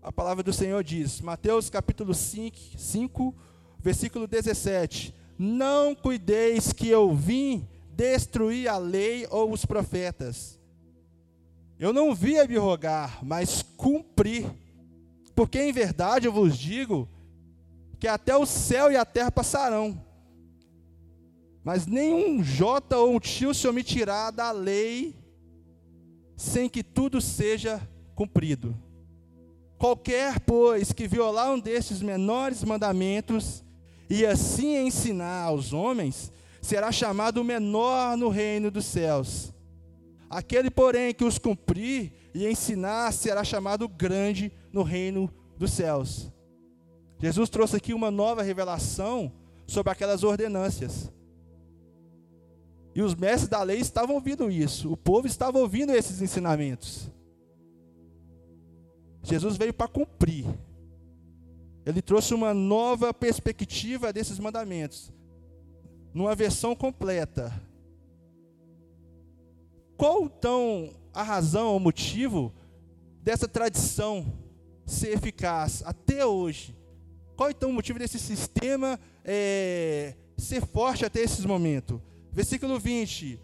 A 0.02 0.12
palavra 0.12 0.42
do 0.42 0.52
Senhor 0.52 0.82
diz, 0.82 1.20
Mateus 1.20 1.68
capítulo 1.68 2.14
5, 2.14 2.56
5 2.76 3.34
versículo 3.78 4.26
17: 4.26 5.14
Não 5.38 5.94
cuideis 5.94 6.72
que 6.72 6.88
eu 6.88 7.14
vim 7.14 7.68
destruir 7.92 8.68
a 8.68 8.78
lei 8.78 9.26
ou 9.30 9.52
os 9.52 9.64
profetas. 9.64 10.58
Eu 11.78 11.92
não 11.92 12.14
vim 12.14 12.38
abrogar, 12.38 13.24
mas 13.24 13.62
cumprir. 13.76 14.46
Porque 15.34 15.60
em 15.60 15.72
verdade 15.72 16.26
eu 16.26 16.32
vos 16.32 16.56
digo 16.58 17.08
que 18.00 18.08
até 18.08 18.36
o 18.36 18.46
céu 18.46 18.90
e 18.90 18.96
a 18.96 19.04
terra 19.04 19.30
passarão, 19.30 20.00
mas 21.68 21.86
nenhum 21.86 22.42
jota 22.42 22.96
ou 22.96 23.14
um 23.16 23.20
tio 23.20 23.52
se 23.52 23.68
omitirá 23.68 24.30
da 24.30 24.50
lei 24.50 25.14
sem 26.34 26.66
que 26.66 26.82
tudo 26.82 27.20
seja 27.20 27.78
cumprido. 28.14 28.74
Qualquer, 29.76 30.40
pois, 30.40 30.94
que 30.94 31.06
violar 31.06 31.52
um 31.52 31.60
destes 31.60 32.00
menores 32.00 32.64
mandamentos 32.64 33.62
e 34.08 34.24
assim 34.24 34.78
ensinar 34.78 35.42
aos 35.42 35.74
homens, 35.74 36.32
será 36.62 36.90
chamado 36.90 37.44
menor 37.44 38.16
no 38.16 38.30
reino 38.30 38.70
dos 38.70 38.86
céus. 38.86 39.52
Aquele, 40.30 40.70
porém, 40.70 41.12
que 41.12 41.22
os 41.22 41.36
cumprir 41.36 42.14
e 42.34 42.46
ensinar 42.46 43.12
será 43.12 43.44
chamado 43.44 43.86
grande 43.86 44.50
no 44.72 44.82
reino 44.82 45.30
dos 45.58 45.72
céus. 45.72 46.32
Jesus 47.20 47.50
trouxe 47.50 47.76
aqui 47.76 47.92
uma 47.92 48.10
nova 48.10 48.42
revelação 48.42 49.30
sobre 49.66 49.92
aquelas 49.92 50.22
ordenâncias. 50.24 51.12
E 52.98 53.00
os 53.00 53.14
mestres 53.14 53.48
da 53.48 53.62
lei 53.62 53.78
estavam 53.78 54.16
ouvindo 54.16 54.50
isso, 54.50 54.92
o 54.92 54.96
povo 54.96 55.28
estava 55.28 55.56
ouvindo 55.56 55.92
esses 55.92 56.20
ensinamentos. 56.20 57.08
Jesus 59.22 59.56
veio 59.56 59.72
para 59.72 59.86
cumprir. 59.86 60.44
Ele 61.86 62.02
trouxe 62.02 62.34
uma 62.34 62.52
nova 62.52 63.14
perspectiva 63.14 64.12
desses 64.12 64.40
mandamentos, 64.40 65.12
numa 66.12 66.34
versão 66.34 66.74
completa. 66.74 67.52
Qual 69.96 70.24
então 70.24 70.92
a 71.14 71.22
razão, 71.22 71.76
o 71.76 71.80
motivo 71.80 72.52
dessa 73.22 73.46
tradição 73.46 74.26
ser 74.84 75.10
eficaz 75.10 75.84
até 75.86 76.26
hoje? 76.26 76.76
Qual 77.36 77.48
então 77.48 77.70
o 77.70 77.74
motivo 77.74 78.00
desse 78.00 78.18
sistema 78.18 78.98
é, 79.24 80.16
ser 80.36 80.66
forte 80.66 81.04
até 81.04 81.20
esses 81.20 81.44
momentos? 81.44 82.00
Versículo 82.38 82.78
20: 82.78 83.36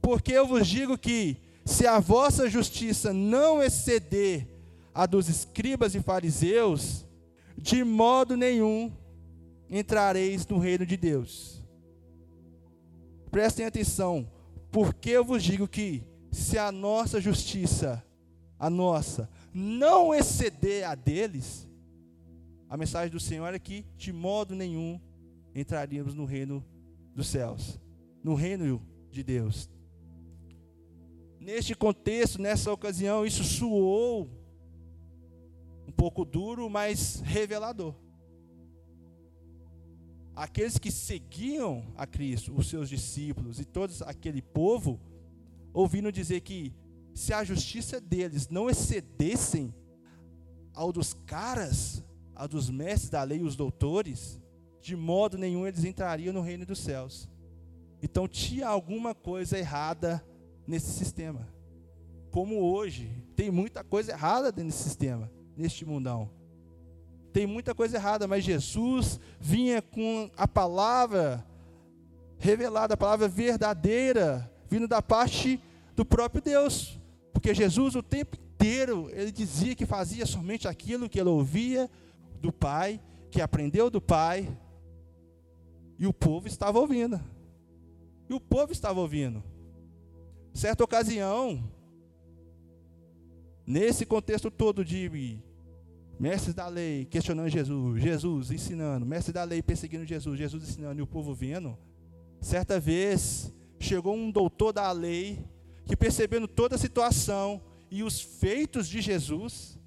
Porque 0.00 0.32
eu 0.32 0.46
vos 0.46 0.64
digo 0.64 0.96
que, 0.96 1.38
se 1.64 1.88
a 1.88 1.98
vossa 1.98 2.48
justiça 2.48 3.12
não 3.12 3.60
exceder 3.60 4.46
a 4.94 5.06
dos 5.06 5.28
escribas 5.28 5.92
e 5.96 6.00
fariseus, 6.00 7.04
de 7.58 7.82
modo 7.82 8.36
nenhum 8.36 8.92
entrareis 9.68 10.46
no 10.46 10.56
reino 10.56 10.86
de 10.86 10.96
Deus. 10.96 11.60
Prestem 13.28 13.66
atenção, 13.66 14.30
porque 14.70 15.10
eu 15.10 15.24
vos 15.24 15.42
digo 15.42 15.66
que, 15.66 16.04
se 16.30 16.56
a 16.56 16.70
nossa 16.70 17.20
justiça, 17.20 18.06
a 18.56 18.70
nossa, 18.70 19.28
não 19.52 20.14
exceder 20.14 20.88
a 20.88 20.94
deles, 20.94 21.68
a 22.68 22.76
mensagem 22.76 23.10
do 23.10 23.18
Senhor 23.18 23.52
é 23.52 23.58
que, 23.58 23.84
de 23.96 24.12
modo 24.12 24.54
nenhum, 24.54 25.00
entraríamos 25.52 26.14
no 26.14 26.24
reino 26.24 26.64
dos 27.12 27.26
céus, 27.26 27.80
no 28.26 28.34
reino 28.34 28.84
de 29.08 29.22
Deus. 29.22 29.70
Neste 31.38 31.76
contexto, 31.76 32.42
nessa 32.42 32.72
ocasião, 32.72 33.24
isso 33.24 33.44
soou 33.44 34.28
um 35.86 35.92
pouco 35.92 36.24
duro, 36.24 36.68
mas 36.68 37.20
revelador. 37.20 37.94
Aqueles 40.34 40.76
que 40.76 40.90
seguiam 40.90 41.86
a 41.96 42.04
Cristo, 42.04 42.52
os 42.52 42.66
seus 42.68 42.88
discípulos 42.88 43.60
e 43.60 43.64
todo 43.64 43.94
aquele 44.04 44.42
povo, 44.42 45.00
ouvindo 45.72 46.10
dizer 46.10 46.40
que 46.40 46.74
se 47.14 47.32
a 47.32 47.44
justiça 47.44 48.00
deles 48.00 48.48
não 48.48 48.68
excedessem 48.68 49.72
ao 50.74 50.92
dos 50.92 51.14
caras, 51.14 52.02
ao 52.34 52.48
dos 52.48 52.68
mestres 52.68 53.08
da 53.08 53.22
lei, 53.22 53.40
os 53.40 53.54
doutores, 53.54 54.42
de 54.80 54.96
modo 54.96 55.38
nenhum 55.38 55.64
eles 55.64 55.84
entrariam 55.84 56.34
no 56.34 56.40
reino 56.40 56.66
dos 56.66 56.80
céus. 56.80 57.28
Então 58.02 58.28
tinha 58.28 58.68
alguma 58.68 59.14
coisa 59.14 59.58
errada 59.58 60.24
nesse 60.66 60.92
sistema. 60.92 61.48
Como 62.30 62.60
hoje, 62.60 63.10
tem 63.34 63.50
muita 63.50 63.82
coisa 63.82 64.12
errada 64.12 64.52
nesse 64.62 64.82
sistema 64.82 65.30
neste 65.56 65.84
mundão. 65.84 66.30
Tem 67.32 67.46
muita 67.46 67.74
coisa 67.74 67.96
errada, 67.96 68.26
mas 68.26 68.44
Jesus 68.44 69.18
vinha 69.40 69.80
com 69.80 70.30
a 70.36 70.46
palavra 70.46 71.44
revelada, 72.38 72.94
a 72.94 72.96
palavra 72.96 73.26
verdadeira, 73.28 74.50
vindo 74.68 74.86
da 74.86 75.00
parte 75.00 75.60
do 75.94 76.04
próprio 76.04 76.42
Deus. 76.42 76.98
Porque 77.32 77.54
Jesus 77.54 77.94
o 77.94 78.02
tempo 78.02 78.36
inteiro 78.36 79.08
ele 79.12 79.32
dizia 79.32 79.74
que 79.74 79.86
fazia 79.86 80.26
somente 80.26 80.68
aquilo 80.68 81.08
que 81.08 81.20
ele 81.20 81.28
ouvia 81.28 81.90
do 82.40 82.52
Pai, 82.52 83.00
que 83.30 83.40
aprendeu 83.40 83.90
do 83.90 84.00
Pai, 84.00 84.48
e 85.98 86.06
o 86.06 86.12
povo 86.12 86.46
estava 86.46 86.78
ouvindo. 86.78 87.20
E 88.28 88.34
o 88.34 88.40
povo 88.40 88.72
estava 88.72 89.00
ouvindo. 89.00 89.42
Certa 90.52 90.82
ocasião, 90.82 91.70
nesse 93.66 94.06
contexto 94.06 94.50
todo 94.50 94.84
de 94.84 94.98
Mestres 96.18 96.54
da 96.54 96.66
lei 96.66 97.04
questionando 97.04 97.48
Jesus, 97.50 98.02
Jesus 98.02 98.50
ensinando, 98.50 99.04
mestre 99.04 99.34
da 99.34 99.44
lei 99.44 99.62
perseguindo 99.62 100.06
Jesus, 100.06 100.38
Jesus 100.38 100.62
ensinando 100.66 100.98
e 100.98 101.02
o 101.02 101.06
povo 101.06 101.34
vendo. 101.34 101.76
Certa 102.40 102.80
vez 102.80 103.52
chegou 103.78 104.14
um 104.14 104.30
doutor 104.30 104.72
da 104.72 104.90
lei 104.92 105.44
que 105.84 105.94
percebendo 105.94 106.48
toda 106.48 106.76
a 106.76 106.78
situação 106.78 107.62
e 107.90 108.02
os 108.02 108.20
feitos 108.20 108.88
de 108.88 109.02
Jesus 109.02 109.78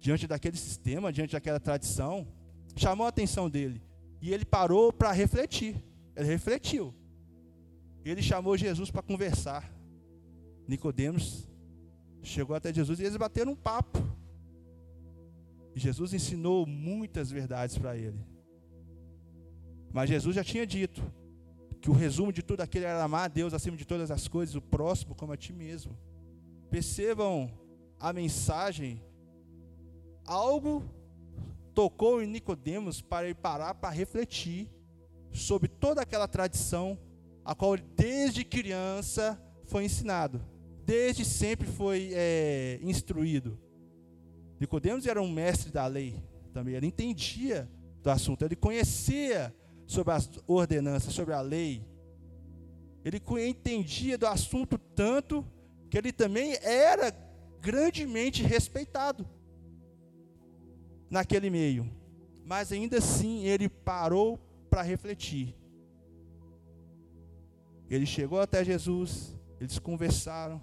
diante 0.00 0.26
daquele 0.26 0.56
sistema, 0.56 1.12
diante 1.12 1.32
daquela 1.32 1.60
tradição, 1.60 2.26
chamou 2.74 3.04
a 3.04 3.10
atenção 3.10 3.50
dele 3.50 3.82
e 4.20 4.32
ele 4.32 4.46
parou 4.46 4.92
para 4.92 5.12
refletir. 5.12 5.76
Ele 6.16 6.28
refletiu. 6.28 6.94
Ele 8.04 8.22
chamou 8.22 8.56
Jesus 8.56 8.90
para 8.90 9.02
conversar. 9.02 9.72
Nicodemos 10.66 11.48
chegou 12.22 12.54
até 12.54 12.72
Jesus 12.72 13.00
e 13.00 13.04
eles 13.04 13.16
bateram 13.16 13.52
um 13.52 13.56
papo. 13.56 13.98
E 15.74 15.80
Jesus 15.80 16.12
ensinou 16.12 16.66
muitas 16.66 17.30
verdades 17.30 17.76
para 17.78 17.96
ele. 17.96 18.18
Mas 19.92 20.08
Jesus 20.08 20.36
já 20.36 20.44
tinha 20.44 20.66
dito 20.66 21.02
que 21.80 21.90
o 21.90 21.94
resumo 21.94 22.32
de 22.32 22.42
tudo 22.42 22.60
aquilo 22.60 22.84
era 22.84 23.02
amar 23.02 23.24
a 23.24 23.28
Deus 23.28 23.52
acima 23.52 23.76
de 23.76 23.84
todas 23.84 24.10
as 24.10 24.28
coisas, 24.28 24.54
o 24.54 24.62
próximo 24.62 25.14
como 25.14 25.32
a 25.32 25.36
ti 25.36 25.52
mesmo. 25.52 25.96
Percebam 26.70 27.50
a 27.98 28.12
mensagem. 28.12 29.02
Algo 30.24 30.84
tocou 31.74 32.22
em 32.22 32.26
Nicodemos 32.26 33.00
para 33.00 33.26
ele 33.26 33.34
parar 33.34 33.74
para 33.74 33.90
refletir 33.90 34.70
sobre 35.32 35.68
toda 35.68 36.02
aquela 36.02 36.28
tradição 36.28 36.98
a 37.44 37.54
qual 37.54 37.76
desde 37.76 38.44
criança 38.44 39.40
foi 39.64 39.84
ensinado, 39.84 40.40
desde 40.84 41.24
sempre 41.24 41.66
foi 41.66 42.10
é, 42.12 42.78
instruído. 42.82 43.58
Nicodemos 44.60 45.06
era 45.06 45.20
um 45.20 45.30
mestre 45.30 45.72
da 45.72 45.86
lei 45.86 46.22
também, 46.52 46.74
ele 46.74 46.86
entendia 46.86 47.68
do 48.02 48.10
assunto, 48.10 48.44
ele 48.44 48.54
conhecia 48.54 49.54
sobre 49.86 50.12
as 50.12 50.30
ordenanças, 50.46 51.14
sobre 51.14 51.34
a 51.34 51.40
lei. 51.40 51.84
Ele 53.04 53.20
entendia 53.46 54.16
do 54.16 54.26
assunto 54.26 54.78
tanto 54.78 55.44
que 55.90 55.98
ele 55.98 56.12
também 56.12 56.56
era 56.62 57.10
grandemente 57.60 58.42
respeitado 58.42 59.28
naquele 61.10 61.50
meio. 61.50 61.90
Mas 62.44 62.72
ainda 62.72 62.98
assim 62.98 63.44
ele 63.44 63.68
parou 63.68 64.40
para 64.72 64.80
refletir. 64.80 65.54
Ele 67.90 68.06
chegou 68.06 68.40
até 68.40 68.64
Jesus, 68.64 69.38
eles 69.60 69.78
conversaram, 69.78 70.62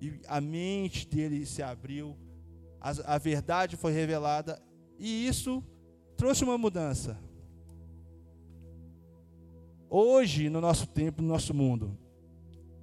e 0.00 0.18
a 0.26 0.40
mente 0.40 1.06
dele 1.06 1.44
se 1.44 1.62
abriu 1.62 2.16
a, 2.80 3.14
a 3.14 3.18
verdade 3.18 3.76
foi 3.76 3.92
revelada 3.92 4.58
e 4.98 5.26
isso 5.26 5.62
trouxe 6.16 6.42
uma 6.42 6.56
mudança. 6.56 7.18
Hoje, 9.90 10.48
no 10.48 10.62
nosso 10.62 10.86
tempo, 10.86 11.20
no 11.20 11.28
nosso 11.28 11.52
mundo, 11.52 11.98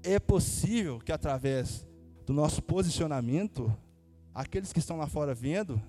é 0.04 0.20
possível 0.20 1.00
que 1.00 1.12
através 1.12 1.88
do 2.24 2.34
nosso 2.34 2.62
posicionamento, 2.62 3.76
aqueles 4.32 4.72
que 4.72 4.78
estão 4.78 4.98
lá 4.98 5.08
fora 5.08 5.34
vendo, 5.34 5.82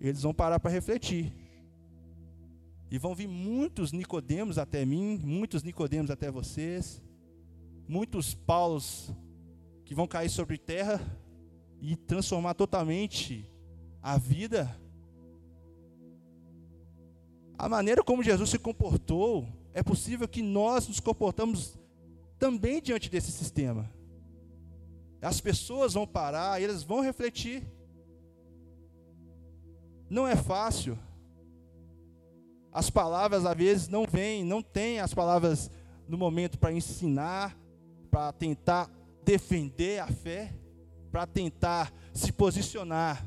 eles 0.00 0.22
vão 0.22 0.34
parar 0.34 0.58
para 0.58 0.72
refletir. 0.72 1.43
E 2.90 2.98
vão 2.98 3.14
vir 3.14 3.26
muitos 3.26 3.92
Nicodemos 3.92 4.58
até 4.58 4.84
mim, 4.84 5.18
muitos 5.22 5.62
Nicodemos 5.62 6.10
até 6.10 6.30
vocês, 6.30 7.02
muitos 7.88 8.34
Paulos 8.34 9.10
que 9.84 9.94
vão 9.94 10.06
cair 10.06 10.30
sobre 10.30 10.56
terra 10.56 11.00
e 11.80 11.96
transformar 11.96 12.54
totalmente 12.54 13.50
a 14.02 14.16
vida. 14.16 14.78
A 17.58 17.68
maneira 17.68 18.02
como 18.02 18.22
Jesus 18.22 18.50
se 18.50 18.58
comportou, 18.58 19.46
é 19.72 19.82
possível 19.82 20.26
que 20.26 20.42
nós 20.42 20.88
nos 20.88 21.00
comportamos 21.00 21.78
também 22.38 22.80
diante 22.80 23.10
desse 23.10 23.32
sistema. 23.32 23.90
As 25.20 25.40
pessoas 25.40 25.94
vão 25.94 26.06
parar, 26.06 26.60
elas 26.60 26.82
vão 26.82 27.00
refletir. 27.00 27.66
Não 30.08 30.28
é 30.28 30.36
fácil. 30.36 30.98
As 32.74 32.90
palavras 32.90 33.46
às 33.46 33.56
vezes 33.56 33.88
não 33.88 34.04
vêm, 34.04 34.44
não 34.44 34.60
tem 34.60 35.00
as 35.00 35.14
palavras 35.14 35.70
no 36.06 36.18
momento 36.18 36.58
para 36.58 36.72
ensinar, 36.72 37.56
para 38.10 38.30
tentar 38.32 38.90
defender 39.24 40.00
a 40.00 40.08
fé 40.08 40.52
para 41.14 41.28
tentar 41.28 41.94
se 42.12 42.32
posicionar, 42.32 43.24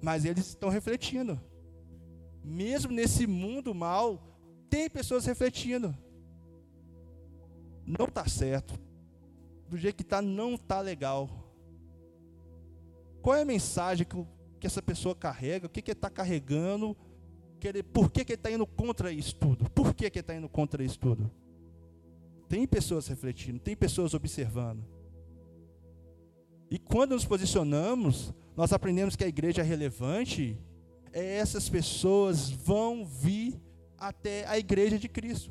mas 0.00 0.24
eles 0.24 0.46
estão 0.46 0.68
refletindo. 0.68 1.40
Mesmo 2.44 2.92
nesse 2.92 3.26
mundo 3.26 3.74
mal, 3.74 4.22
tem 4.70 4.88
pessoas 4.88 5.26
refletindo. 5.26 5.92
Não 7.84 8.04
está 8.04 8.28
certo. 8.28 8.78
Do 9.68 9.76
jeito 9.76 9.96
que 9.96 10.02
está, 10.02 10.22
não 10.22 10.54
está 10.54 10.80
legal. 10.80 11.28
Qual 13.20 13.34
é 13.34 13.42
a 13.42 13.44
mensagem 13.44 14.06
que, 14.06 14.24
que 14.60 14.66
essa 14.68 14.80
pessoa 14.80 15.16
carrega? 15.16 15.66
O 15.66 15.70
que, 15.70 15.82
que 15.82 15.90
ele 15.90 15.98
está 15.98 16.08
carregando? 16.08 16.96
Que 17.64 17.68
ele, 17.68 17.82
por 17.82 18.10
que, 18.10 18.26
que 18.26 18.32
ele 18.32 18.38
está 18.38 18.50
indo 18.50 18.66
contra 18.66 19.10
isso 19.10 19.34
tudo? 19.36 19.70
Por 19.70 19.94
que, 19.94 20.10
que 20.10 20.18
ele 20.18 20.22
está 20.22 20.34
indo 20.34 20.50
contra 20.50 20.84
isso 20.84 20.98
tudo? 20.98 21.30
Tem 22.46 22.66
pessoas 22.66 23.08
refletindo, 23.08 23.58
tem 23.58 23.74
pessoas 23.74 24.12
observando. 24.12 24.84
E 26.70 26.78
quando 26.78 27.12
nos 27.12 27.24
posicionamos, 27.24 28.34
nós 28.54 28.70
aprendemos 28.74 29.16
que 29.16 29.24
a 29.24 29.26
igreja 29.26 29.62
é 29.62 29.64
relevante, 29.64 30.58
é 31.10 31.38
essas 31.38 31.66
pessoas 31.66 32.50
vão 32.50 33.06
vir 33.06 33.58
até 33.96 34.46
a 34.46 34.58
igreja 34.58 34.98
de 34.98 35.08
Cristo. 35.08 35.50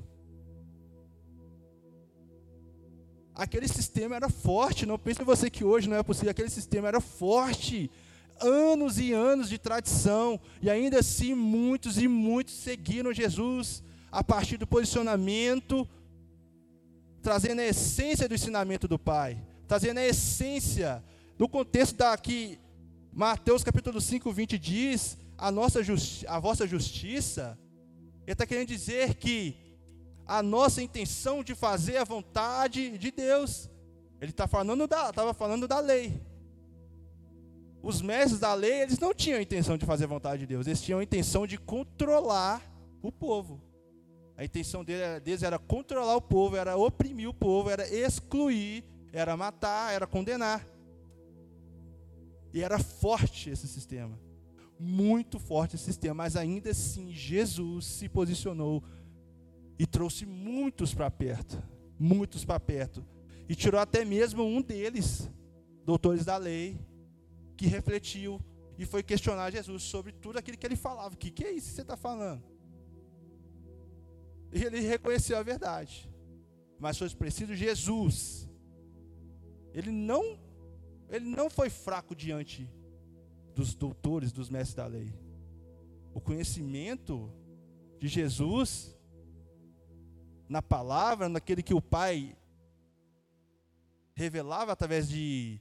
Aquele 3.33 3.67
sistema 3.67 4.17
era 4.17 4.29
forte, 4.29 4.85
não 4.85 4.99
pense 4.99 5.23
você 5.23 5.49
que 5.49 5.63
hoje 5.63 5.89
não 5.89 5.97
é 5.97 6.03
possível, 6.03 6.29
aquele 6.29 6.51
sistema 6.51 6.89
era 6.89 7.01
forte. 7.01 7.89
Anos 8.39 8.99
e 8.99 9.13
anos 9.13 9.49
de 9.49 9.57
tradição, 9.57 10.39
e 10.61 10.69
ainda 10.69 10.99
assim 10.99 11.33
muitos 11.33 11.97
e 11.97 12.07
muitos 12.07 12.55
seguiram 12.55 13.13
Jesus 13.13 13.83
a 14.11 14.23
partir 14.23 14.57
do 14.57 14.67
posicionamento, 14.67 15.87
trazendo 17.21 17.61
a 17.61 17.65
essência 17.65 18.27
do 18.27 18.35
ensinamento 18.35 18.87
do 18.87 18.99
Pai, 18.99 19.41
trazendo 19.67 19.99
a 19.99 20.05
essência 20.05 21.03
do 21.37 21.47
contexto 21.47 21.95
da 21.95 22.17
que 22.17 22.59
Mateus 23.11 23.63
capítulo 23.63 24.01
5, 24.01 24.31
20 24.31 24.59
diz, 24.59 25.17
a, 25.37 25.51
nossa 25.51 25.79
a 26.27 26.39
vossa 26.39 26.67
justiça, 26.67 27.57
ele 28.25 28.33
está 28.33 28.45
querendo 28.45 28.67
dizer 28.67 29.15
que 29.15 29.55
a 30.25 30.41
nossa 30.41 30.81
intenção 30.81 31.43
de 31.43 31.53
fazer 31.53 31.97
a 31.97 32.03
vontade 32.03 32.97
de 32.97 33.11
Deus. 33.11 33.69
Ele 34.21 34.31
está 34.31 34.47
falando 34.47 34.87
da, 34.87 35.09
estava 35.09 35.33
falando 35.33 35.67
da 35.67 35.79
lei. 35.79 36.21
Os 37.83 38.01
mestres 38.01 38.39
da 38.39 38.53
lei, 38.53 38.81
eles 38.81 38.97
não 38.97 39.13
tinham 39.13 39.37
a 39.37 39.41
intenção 39.41 39.77
de 39.77 39.85
fazer 39.85 40.05
a 40.05 40.07
vontade 40.07 40.39
de 40.39 40.47
Deus, 40.47 40.65
eles 40.65 40.81
tinham 40.81 41.01
a 41.01 41.03
intenção 41.03 41.45
de 41.45 41.57
controlar 41.57 42.61
o 43.01 43.11
povo. 43.11 43.61
A 44.37 44.45
intenção 44.45 44.85
deles 44.85 45.43
era 45.43 45.59
controlar 45.59 46.15
o 46.15 46.21
povo, 46.21 46.55
era 46.55 46.77
oprimir 46.77 47.27
o 47.27 47.33
povo, 47.33 47.69
era 47.69 47.85
excluir, 47.93 48.85
era 49.11 49.35
matar, 49.35 49.93
era 49.93 50.07
condenar. 50.07 50.65
E 52.53 52.63
era 52.63 52.79
forte 52.79 53.49
esse 53.49 53.67
sistema. 53.67 54.17
Muito 54.79 55.37
forte 55.37 55.75
esse 55.75 55.83
sistema, 55.83 56.15
mas 56.15 56.37
ainda 56.37 56.69
assim 56.69 57.11
Jesus 57.11 57.85
se 57.85 58.07
posicionou 58.07 58.81
e 59.77 59.85
trouxe 59.85 60.25
muitos 60.25 60.93
para 60.93 61.11
perto, 61.11 61.61
muitos 61.99 62.45
para 62.45 62.61
perto, 62.61 63.05
e 63.49 63.55
tirou 63.55 63.81
até 63.81 64.05
mesmo 64.05 64.41
um 64.41 64.61
deles, 64.61 65.29
doutores 65.85 66.23
da 66.23 66.37
lei, 66.37 66.79
que 67.55 67.67
refletiu 67.67 68.39
e 68.77 68.85
foi 68.85 69.03
questionar 69.03 69.51
Jesus 69.51 69.83
sobre 69.83 70.11
tudo 70.11 70.37
aquilo 70.39 70.57
que 70.57 70.65
ele 70.65 70.75
falava. 70.75 71.13
O 71.13 71.17
que, 71.17 71.31
que 71.31 71.43
é 71.43 71.51
isso 71.51 71.69
que 71.69 71.75
você 71.75 71.81
está 71.81 71.95
falando? 71.95 72.43
E 74.51 74.63
ele 74.63 74.79
reconheceu 74.81 75.37
a 75.37 75.43
verdade. 75.43 76.09
Mas 76.79 76.97
foi 76.97 77.09
preciso 77.09 77.55
Jesus. 77.55 78.49
Ele 79.73 79.91
não, 79.91 80.39
ele 81.09 81.25
não 81.25 81.49
foi 81.49 81.69
fraco 81.69 82.15
diante 82.15 82.69
dos 83.55 83.73
doutores, 83.73 84.31
dos 84.31 84.49
mestres 84.49 84.75
da 84.75 84.85
lei. 84.85 85.13
O 86.13 86.21
conhecimento 86.21 87.31
de 87.99 88.07
Jesus 88.07 88.95
na 90.47 90.61
palavra, 90.61 91.29
naquele 91.29 91.63
que 91.63 91.73
o 91.73 91.81
Pai 91.81 92.35
revelava 94.13 94.71
através 94.71 95.09
de, 95.09 95.59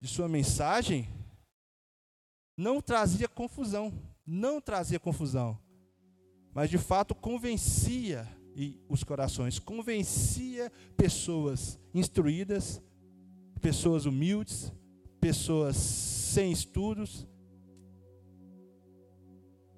de 0.00 0.06
sua 0.06 0.28
mensagem, 0.28 1.08
não 2.60 2.78
trazia 2.82 3.26
confusão, 3.26 3.90
não 4.26 4.60
trazia 4.60 5.00
confusão, 5.00 5.58
mas 6.52 6.68
de 6.68 6.76
fato 6.76 7.14
convencia 7.14 8.28
os 8.86 9.02
corações, 9.02 9.58
convencia 9.58 10.70
pessoas 10.94 11.80
instruídas, 11.94 12.82
pessoas 13.62 14.04
humildes, 14.04 14.70
pessoas 15.18 15.74
sem 15.76 16.52
estudos, 16.52 17.26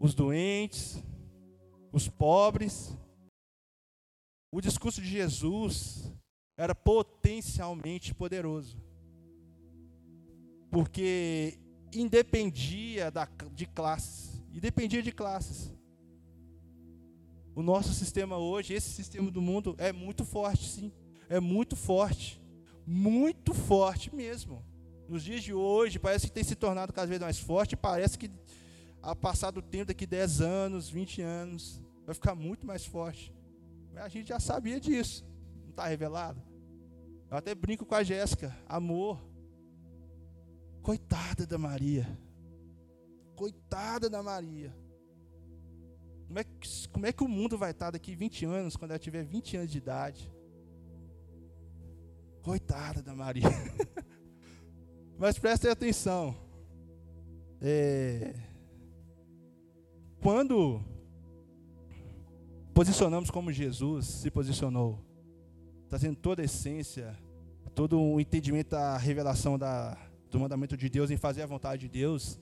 os 0.01 0.13
doentes, 0.13 1.01
os 1.93 2.09
pobres, 2.09 2.99
o 4.51 4.61
discurso 4.61 5.01
de 5.01 5.07
Jesus 5.07 6.13
era 6.57 6.75
potencialmente 6.75 8.13
poderoso. 8.13 8.77
Porque 10.69 11.62
independia 11.95 13.11
da, 13.11 13.29
de 13.55 13.67
classes, 13.67 14.43
independia 14.53 15.03
de 15.03 15.13
classes. 15.13 15.73
O 17.55 17.63
nosso 17.63 17.93
sistema 17.93 18.39
hoje, 18.39 18.73
esse 18.73 18.91
sistema 18.91 19.31
do 19.31 19.43
mundo 19.43 19.75
é 19.79 19.93
muito 19.93 20.25
forte, 20.25 20.69
sim. 20.69 20.93
É 21.29 21.39
muito 21.39 21.77
forte. 21.77 22.41
Muito 22.87 23.53
forte 23.53 24.15
mesmo. 24.15 24.65
Nos 25.09 25.23
dias 25.23 25.43
de 25.43 25.53
hoje, 25.53 25.99
parece 25.99 26.27
que 26.27 26.33
tem 26.33 26.43
se 26.43 26.55
tornado 26.55 26.93
cada 26.93 27.07
vez 27.07 27.21
mais 27.21 27.39
forte. 27.39 27.77
Parece 27.77 28.19
que, 28.19 28.31
a 29.03 29.15
passar 29.15 29.51
do 29.51 29.61
tempo, 29.61 29.87
daqui 29.87 30.07
10 30.07 30.41
anos, 30.41 30.89
20 30.89 31.21
anos, 31.21 31.81
vai 32.07 32.15
ficar 32.15 32.35
muito 32.35 32.67
mais 32.67 32.87
forte. 32.87 33.33
A 33.97 34.09
gente 34.09 34.29
já 34.29 34.41
sabia 34.41 34.81
disso. 34.81 35.25
Não 35.63 35.71
está 35.71 35.87
revelado? 35.87 36.41
Eu 37.31 37.37
até 37.37 37.55
brinco 37.55 37.85
com 37.85 37.95
a 37.95 38.03
Jéssica. 38.03 38.57
Amor. 38.67 39.32
Coitada 40.83 41.47
da 41.47 41.57
Maria. 41.57 42.19
Coitada 43.37 44.11
da 44.11 44.23
Maria. 44.23 44.77
Como 46.27 46.39
é, 46.39 46.45
que, 46.45 46.89
como 46.89 47.07
é 47.07 47.13
que 47.13 47.23
o 47.23 47.29
mundo 47.29 47.57
vai 47.57 47.71
estar 47.71 47.91
daqui 47.91 48.17
20 48.17 48.47
anos, 48.47 48.77
quando 48.77 48.91
ela 48.91 48.99
tiver 48.99 49.23
20 49.23 49.59
anos 49.59 49.71
de 49.71 49.79
idade? 49.79 50.33
Coitada 52.43 53.01
da 53.01 53.15
Maria. 53.15 53.45
Mas 55.19 55.39
prestem 55.39 55.71
atenção. 55.71 56.35
É, 57.61 58.35
quando 60.21 60.83
posicionamos 62.75 63.31
como 63.31 63.53
Jesus 63.53 64.07
se 64.07 64.31
posicionou, 64.31 64.99
trazendo 65.89 66.17
toda 66.17 66.43
a 66.43 66.45
essência, 66.45 67.17
todo 67.73 68.01
o 68.01 68.21
entendimento 68.21 68.71
da 68.71 68.97
revelação 68.97 69.57
da, 69.57 69.97
do 70.33 70.41
mandamento 70.41 70.79
de 70.79 70.89
Deus 70.89 71.11
em 71.11 71.17
fazer 71.19 71.43
a 71.43 71.47
vontade 71.47 71.83
de 71.83 71.89
Deus, 71.89 72.41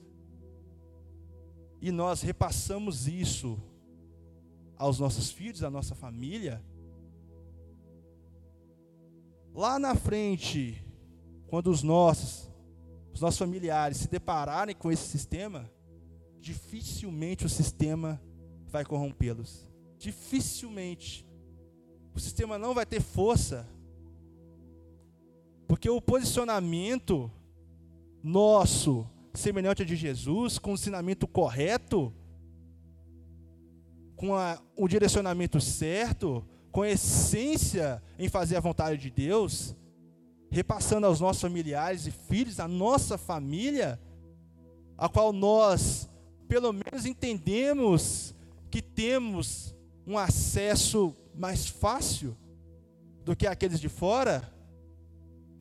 e 1.81 1.91
nós 1.91 2.21
repassamos 2.21 3.05
isso 3.05 3.61
aos 4.77 4.97
nossos 4.97 5.29
filhos, 5.29 5.61
à 5.61 5.69
nossa 5.69 5.93
família, 5.93 6.63
lá 9.53 9.77
na 9.77 9.93
frente, 9.93 10.81
quando 11.47 11.69
os 11.69 11.83
nossos, 11.83 12.49
os 13.13 13.19
nossos 13.19 13.37
familiares 13.37 13.97
se 13.97 14.07
depararem 14.07 14.73
com 14.73 14.89
esse 14.89 15.09
sistema, 15.09 15.69
dificilmente 16.39 17.45
o 17.45 17.49
sistema 17.49 18.21
vai 18.67 18.85
corrompê-los. 18.85 19.69
Dificilmente. 19.97 21.27
O 22.15 22.19
sistema 22.21 22.57
não 22.57 22.73
vai 22.73 22.85
ter 22.85 23.01
força, 23.01 23.67
porque 25.67 25.89
o 25.89 26.01
posicionamento 26.01 27.29
nosso, 28.23 29.07
semelhante 29.33 29.81
ao 29.81 29.87
de 29.87 29.95
Jesus, 29.95 30.59
com 30.59 30.71
o 30.71 30.73
ensinamento 30.73 31.27
correto, 31.27 32.13
com 34.15 34.35
a, 34.35 34.61
o 34.75 34.87
direcionamento 34.87 35.59
certo, 35.59 36.45
com 36.71 36.83
a 36.83 36.89
essência 36.89 38.01
em 38.19 38.29
fazer 38.29 38.55
a 38.55 38.61
vontade 38.61 39.01
de 39.01 39.09
Deus, 39.09 39.75
repassando 40.51 41.07
aos 41.07 41.19
nossos 41.19 41.41
familiares 41.41 42.05
e 42.05 42.11
filhos, 42.11 42.59
a 42.59 42.67
nossa 42.67 43.17
família, 43.17 43.99
a 44.97 45.09
qual 45.09 45.33
nós, 45.33 46.09
pelo 46.47 46.71
menos, 46.71 47.05
entendemos 47.05 48.35
que 48.69 48.81
temos 48.81 49.75
um 50.05 50.17
acesso 50.17 51.15
mais 51.33 51.67
fácil 51.67 52.37
do 53.23 53.35
que 53.35 53.47
aqueles 53.47 53.79
de 53.79 53.89
fora, 53.89 54.53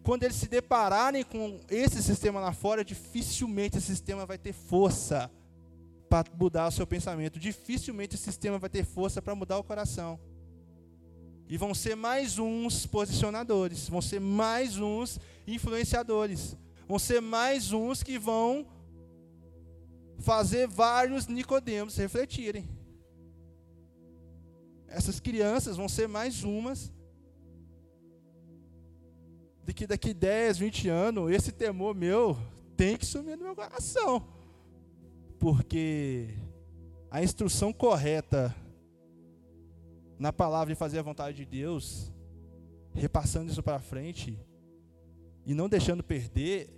quando 0.03 0.23
eles 0.23 0.37
se 0.37 0.49
depararem 0.49 1.23
com 1.25 1.61
esse 1.69 2.03
sistema 2.03 2.41
lá 2.41 2.53
fora, 2.53 2.85
dificilmente 2.85 3.79
esse 3.79 3.87
sistema 3.87 4.25
vai 4.25 4.39
ter 4.39 4.53
força 4.53 5.31
para 6.09 6.29
mudar 6.35 6.69
o 6.69 6.71
seu 6.71 6.87
pensamento. 6.87 7.39
Dificilmente 7.39 8.15
esse 8.15 8.25
sistema 8.25 8.59
vai 8.59 8.71
ter 8.71 8.85
força 8.85 9.21
para 9.21 9.35
mudar 9.35 9.59
o 9.59 9.65
coração. 9.65 10.19
E 11.49 11.57
vão 11.57 11.75
ser 11.75 11.97
mais 11.97 12.39
uns 12.39 12.87
posicionadores, 12.87 13.89
vão 13.89 14.01
ser 14.01 14.21
mais 14.21 14.79
uns 14.79 15.19
influenciadores, 15.47 16.57
vão 16.87 16.99
ser 16.99 17.21
mais 17.21 17.73
uns 17.73 18.03
que 18.03 18.19
vão 18.19 18.67
fazer 20.19 20.69
vários 20.69 21.27
Nicodemos 21.27 21.97
refletirem 21.97 22.69
essas 24.91 25.21
crianças 25.21 25.77
vão 25.77 25.89
ser 25.89 26.09
mais 26.09 26.43
umas 26.43 26.93
de 29.65 29.75
que 29.75 29.87
daqui 29.87 30.13
10, 30.13 30.59
20 30.59 30.89
anos, 30.89 31.31
esse 31.31 31.53
temor 31.53 31.95
meu 31.95 32.37
tem 32.77 32.97
que 32.97 33.07
sumir 33.07 33.37
no 33.37 33.45
meu 33.45 33.55
coração. 33.55 34.27
Porque 35.39 36.35
a 37.11 37.23
instrução 37.23 37.73
correta 37.73 38.55
na 40.19 40.33
palavra 40.33 40.75
de 40.75 40.79
fazer 40.79 40.99
a 40.99 41.03
vontade 41.03 41.37
de 41.37 41.47
Deus, 41.47 42.13
repassando 42.93 43.51
isso 43.51 43.63
para 43.63 43.79
frente 43.79 44.39
e 45.47 45.55
não 45.55 45.69
deixando 45.69 46.05
perder, 46.05 46.69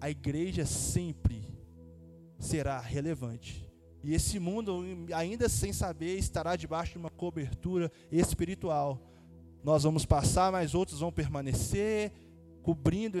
a 0.00 0.10
igreja 0.10 0.66
sempre 0.66 1.42
será 2.38 2.78
relevante. 2.78 3.68
E 4.02 4.14
esse 4.14 4.38
mundo, 4.38 4.84
ainda 5.14 5.48
sem 5.48 5.72
saber, 5.72 6.16
estará 6.16 6.56
debaixo 6.56 6.92
de 6.92 6.98
uma 6.98 7.10
cobertura 7.10 7.92
espiritual. 8.10 8.98
Nós 9.62 9.82
vamos 9.82 10.06
passar, 10.06 10.50
mas 10.50 10.74
outros 10.74 11.00
vão 11.00 11.12
permanecer, 11.12 12.12
cobrindo 12.62 13.18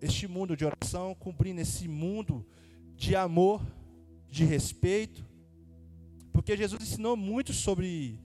este 0.00 0.26
mundo 0.26 0.56
de 0.56 0.64
oração, 0.64 1.14
cobrindo 1.14 1.60
esse 1.60 1.86
mundo 1.86 2.46
de 2.96 3.14
amor, 3.14 3.60
de 4.28 4.44
respeito. 4.44 5.24
Porque 6.32 6.56
Jesus 6.56 6.82
ensinou 6.82 7.16
muito 7.16 7.52
sobre 7.52 8.18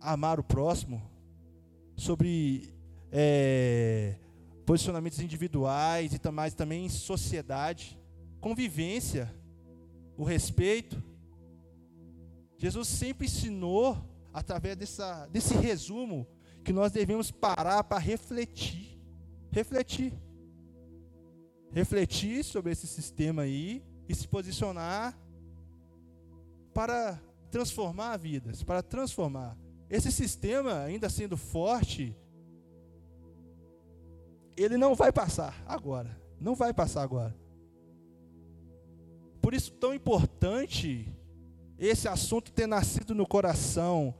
amar 0.00 0.38
o 0.38 0.44
próximo, 0.44 1.02
sobre 1.96 2.72
é, 3.10 4.16
posicionamentos 4.66 5.18
individuais 5.18 6.12
e 6.12 6.18
também, 6.18 6.50
também 6.50 6.88
sociedade, 6.88 7.98
convivência, 8.40 9.34
o 10.16 10.22
respeito. 10.22 11.02
Jesus 12.58 12.88
sempre 12.88 13.26
ensinou, 13.26 13.96
através 14.32 14.76
dessa, 14.76 15.26
desse 15.28 15.54
resumo, 15.54 16.26
que 16.64 16.72
nós 16.72 16.92
devemos 16.92 17.30
parar 17.30 17.84
para 17.84 17.98
refletir. 17.98 19.00
Refletir. 19.50 20.12
Refletir 21.72 22.44
sobre 22.44 22.72
esse 22.72 22.86
sistema 22.86 23.42
aí 23.42 23.84
e 24.08 24.14
se 24.14 24.26
posicionar 24.26 25.18
para 26.72 27.20
transformar 27.50 28.16
vidas, 28.16 28.62
para 28.62 28.82
transformar. 28.82 29.56
Esse 29.90 30.12
sistema, 30.12 30.82
ainda 30.82 31.08
sendo 31.08 31.36
forte, 31.36 32.16
ele 34.56 34.76
não 34.76 34.94
vai 34.94 35.10
passar 35.10 35.62
agora. 35.66 36.20
Não 36.40 36.54
vai 36.54 36.72
passar 36.72 37.02
agora. 37.02 37.34
Por 39.40 39.54
isso, 39.54 39.72
tão 39.72 39.94
importante 39.94 41.10
esse 41.78 42.08
assunto 42.08 42.52
ter 42.52 42.66
nascido 42.66 43.14
no 43.14 43.26
coração 43.26 44.14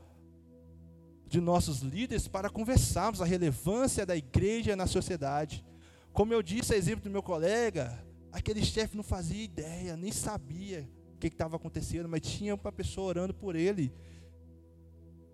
de 1.29 1.39
nossos 1.39 1.79
líderes 1.81 2.27
para 2.27 2.49
conversarmos 2.49 3.21
a 3.21 3.25
relevância 3.25 4.05
da 4.05 4.17
igreja 4.17 4.75
na 4.75 4.87
sociedade. 4.87 5.63
Como 6.11 6.33
eu 6.33 6.41
disse, 6.41 6.73
a 6.73 6.77
exemplo 6.77 7.03
do 7.03 7.09
meu 7.11 7.21
colega, 7.21 8.03
aquele 8.31 8.65
chefe 8.65 8.97
não 8.97 9.03
fazia 9.03 9.43
ideia, 9.43 9.95
nem 9.95 10.11
sabia 10.11 10.89
o 11.13 11.19
que 11.19 11.27
estava 11.27 11.55
acontecendo, 11.55 12.09
mas 12.09 12.21
tinha 12.21 12.55
uma 12.55 12.71
pessoa 12.71 13.07
orando 13.07 13.33
por 13.33 13.55
ele. 13.55 13.93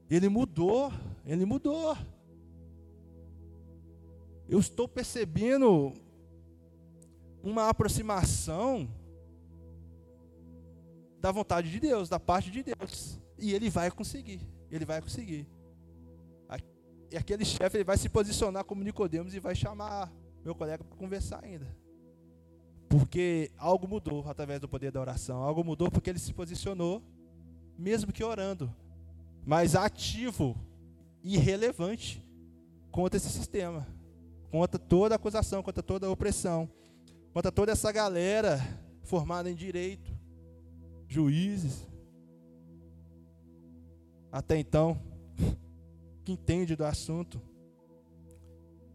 Ele 0.10 0.28
mudou, 0.28 0.92
ele 1.26 1.46
mudou. 1.46 1.98
Eu 4.48 4.60
estou 4.60 4.88
percebendo 4.88 5.94
uma 7.42 7.70
aproximação 7.70 8.88
da 11.22 11.32
vontade 11.32 11.72
de 11.72 11.80
Deus, 11.80 12.10
da 12.10 12.20
parte 12.20 12.52
de 12.52 12.62
Deus. 12.62 13.18
E 13.40 13.54
ele 13.54 13.70
vai 13.70 13.90
conseguir. 13.90 14.42
Ele 14.70 14.86
vai 14.86 15.02
conseguir. 15.02 15.48
E 17.12 17.18
aquele 17.18 17.46
chefe 17.46 17.78
ele 17.78 17.84
vai 17.84 17.98
se 17.98 18.10
posicionar 18.10 18.64
como 18.64 18.84
Nicodemos 18.84 19.34
e 19.34 19.40
vai 19.40 19.56
chamar 19.56 20.12
meu 20.44 20.56
colega 20.56 20.84
para 20.84 20.98
conversar 20.98 21.44
ainda. 21.44 21.68
Porque 22.88 23.52
algo 23.58 23.88
mudou 23.88 24.28
através 24.30 24.60
do 24.60 24.70
poder 24.70 24.92
da 24.92 25.02
oração. 25.02 25.42
Algo 25.42 25.64
mudou 25.64 25.90
porque 25.90 26.10
ele 26.10 26.20
se 26.20 26.34
posicionou, 26.34 27.02
mesmo 27.78 28.14
que 28.14 28.24
orando, 28.24 28.74
mas 29.46 29.76
ativo 29.76 30.56
e 31.24 31.38
relevante 31.38 32.24
contra 32.92 33.18
esse 33.18 33.30
sistema, 33.30 33.88
contra 34.52 34.80
toda 34.80 35.16
acusação, 35.16 35.62
contra 35.62 35.84
toda 35.84 36.10
opressão, 36.10 36.70
contra 37.34 37.52
toda 37.52 37.72
essa 37.72 37.92
galera 37.92 38.62
formada 39.04 39.50
em 39.50 39.56
direito, 39.56 40.12
juízes. 41.08 41.88
Até 44.32 44.58
então, 44.58 45.00
que 46.26 46.32
entende 46.32 46.76
do 46.76 46.84
assunto. 46.84 47.40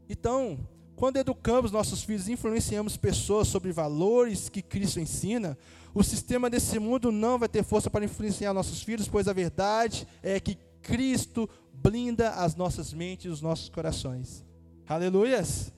Então, 0.08 0.58
quando 0.96 1.16
educamos 1.16 1.70
nossos 1.70 2.02
filhos, 2.02 2.28
influenciamos 2.28 2.96
pessoas 2.96 3.46
sobre 3.46 3.72
valores 3.72 4.48
que 4.48 4.60
Cristo 4.60 4.98
ensina, 4.98 5.56
o 5.94 6.02
sistema 6.02 6.50
desse 6.50 6.78
mundo 6.78 7.10
não 7.12 7.38
vai 7.38 7.48
ter 7.48 7.62
força 7.62 7.88
para 7.88 8.04
influenciar 8.04 8.52
nossos 8.52 8.82
filhos, 8.82 9.08
pois 9.08 9.28
a 9.28 9.32
verdade 9.32 10.06
é 10.22 10.38
que 10.40 10.58
Cristo 10.82 11.48
blinda 11.72 12.30
as 12.30 12.54
nossas 12.56 12.92
mentes 12.92 13.26
e 13.26 13.28
os 13.28 13.40
nossos 13.40 13.68
corações. 13.68 14.44
Aleluias! 14.86 15.72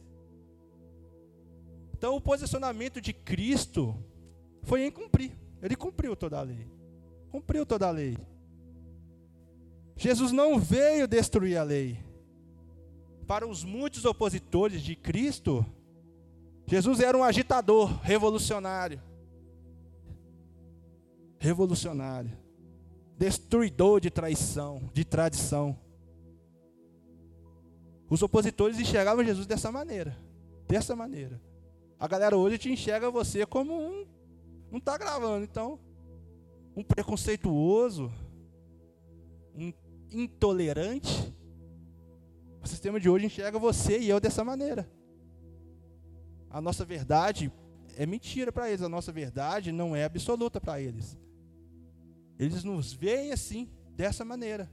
Então, 1.93 2.17
o 2.17 2.21
posicionamento 2.21 3.01
de 3.01 3.13
Cristo 3.13 3.95
foi 4.63 4.87
em 4.87 4.91
cumprir. 4.91 5.37
Ele 5.63 5.77
cumpriu 5.77 6.17
toda 6.17 6.39
a 6.39 6.43
lei. 6.43 6.67
Cumpriu 7.31 7.65
toda 7.65 7.87
a 7.87 7.91
lei. 7.91 8.17
Jesus 10.03 10.33
não 10.33 10.59
veio 10.59 11.07
destruir 11.07 11.57
a 11.57 11.63
lei. 11.63 11.97
Para 13.25 13.47
os 13.47 13.63
muitos 13.63 14.05
opositores 14.05 14.83
de 14.83 14.97
Cristo, 14.97 15.65
Jesus 16.67 16.99
era 16.99 17.17
um 17.17 17.23
agitador 17.23 17.89
revolucionário. 18.03 19.01
Revolucionário. 21.39 22.37
Destruidor 23.17 24.01
de 24.01 24.11
traição, 24.11 24.91
de 24.93 25.05
tradição. 25.05 25.79
Os 28.11 28.25
opositores 28.25 28.81
enxergavam 28.81 29.25
Jesus 29.25 29.47
dessa 29.47 29.71
maneira. 29.71 30.19
Dessa 30.67 30.97
maneira. 30.97 31.41
A 31.97 32.09
galera 32.09 32.37
hoje 32.37 32.59
te 32.59 32.73
enxerga 32.73 33.09
você 33.09 33.47
como 33.47 33.73
um. 33.73 34.05
Não 34.69 34.79
está 34.79 34.99
gravando, 34.99 35.45
então. 35.45 35.79
Um 36.75 36.83
preconceituoso. 36.83 38.13
Um 39.55 39.71
intolerante, 40.15 41.33
o 42.63 42.67
sistema 42.67 43.01
de 43.01 43.09
hoje 43.09 43.27
enxerga 43.27 43.59
você 43.59 43.99
e 43.99 44.09
eu 44.09 44.21
dessa 44.21 44.45
maneira. 44.45 44.89
A 46.49 46.61
nossa 46.61 46.85
verdade 46.85 47.53
é 47.97 48.07
mentira 48.07 48.53
para 48.53 48.69
eles, 48.69 48.83
a 48.83 48.89
nossa 48.89 49.11
verdade 49.11 49.73
não 49.73 49.97
é 49.97 50.05
absoluta 50.05 50.61
para 50.61 50.81
eles. 50.81 51.19
Eles 52.39 52.65
nos 52.65 52.93
veem 52.93 53.33
assim, 53.33 53.69
dessa 53.95 54.25
maneira. 54.25 54.71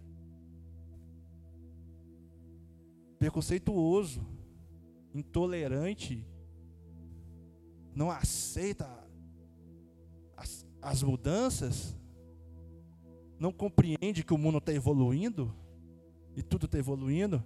Preconceituoso, 3.17 4.25
intolerante, 5.13 6.25
não 7.93 8.10
aceita 8.10 8.88
as, 10.38 10.65
as 10.82 11.04
mudanças, 11.04 11.99
não 13.39 13.52
compreende 13.52 14.23
que 14.23 14.34
o 14.34 14.38
mundo 14.38 14.58
está 14.58 14.73
evoluindo 14.73 15.54
e 16.36 16.43
tudo 16.43 16.65
está 16.65 16.78
evoluindo. 16.78 17.43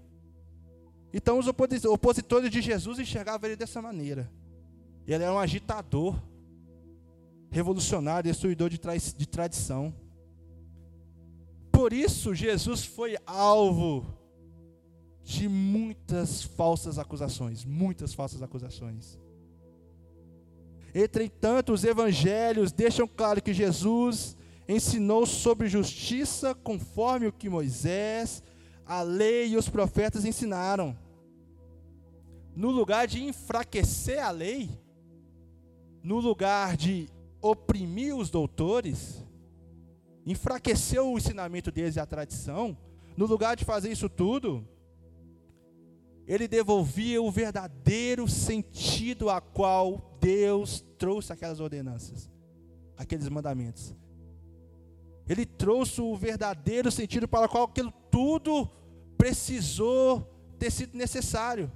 Então 1.14 1.38
os 1.38 1.48
opositores 1.48 2.50
de 2.50 2.62
Jesus 2.62 2.98
enxergavam 2.98 3.48
ele 3.48 3.56
dessa 3.56 3.82
maneira. 3.82 4.30
Ele 5.06 5.24
era 5.24 5.34
um 5.34 5.38
agitador, 5.38 6.20
revolucionário, 7.52 8.32
destruidor 8.32 8.70
de, 8.70 8.80
tra 8.80 8.98
de 8.98 9.28
tradição. 9.28 9.94
Por 11.72 11.94
isso 11.94 12.34
Jesus 12.34 12.84
foi 12.84 13.18
alvo 13.26 14.06
de 15.24 15.48
muitas 15.48 16.44
falsas 16.44 16.98
acusações, 16.98 17.64
muitas 17.64 18.14
falsas 18.14 18.42
acusações. 18.42 19.20
Entretanto, 20.94 21.74
os 21.74 21.84
evangelhos 21.84 22.72
deixam 22.72 23.08
claro 23.08 23.42
que 23.42 23.54
Jesus 23.54 24.36
ensinou 24.68 25.26
sobre 25.26 25.68
justiça 25.68 26.56
conforme 26.56 27.28
o 27.28 27.34
que 27.34 27.50
Moisés, 27.50 28.44
a 28.86 29.02
lei 29.02 29.50
e 29.50 29.58
os 29.58 29.70
profetas 29.70 30.26
ensinaram. 30.26 30.98
No 32.56 32.70
lugar 32.70 33.08
de 33.08 33.24
enfraquecer 33.24 34.24
a 34.24 34.32
lei, 34.32 34.70
no 36.04 36.20
lugar 36.20 36.78
de 36.78 37.10
oprimir 37.42 38.16
os 38.16 38.30
doutores, 38.30 39.24
enfraqueceu 40.26 41.12
o 41.12 41.18
ensinamento 41.18 41.72
deles 41.72 41.96
e 41.96 42.00
a 42.00 42.06
tradição, 42.06 42.78
no 43.18 43.26
lugar 43.26 43.56
de 43.56 43.66
fazer 43.66 43.92
isso 43.92 44.08
tudo, 44.08 44.68
ele 46.26 46.48
devolvia 46.48 47.22
o 47.22 47.30
verdadeiro 47.30 48.28
sentido 48.28 49.30
a 49.30 49.42
qual 49.42 50.18
Deus 50.22 50.86
trouxe 50.98 51.34
aquelas 51.34 51.60
ordenanças, 51.60 52.30
aqueles 52.98 53.28
mandamentos. 53.28 53.94
Ele 55.28 55.46
trouxe 55.46 56.02
o 56.02 56.16
verdadeiro 56.16 56.92
sentido 56.92 57.28
para 57.28 57.46
o 57.46 57.50
qual 57.50 57.64
aquilo 57.64 57.94
tudo 58.12 58.70
precisou 59.18 60.22
ter 60.60 60.72
sido 60.72 60.98
necessário. 60.98 61.72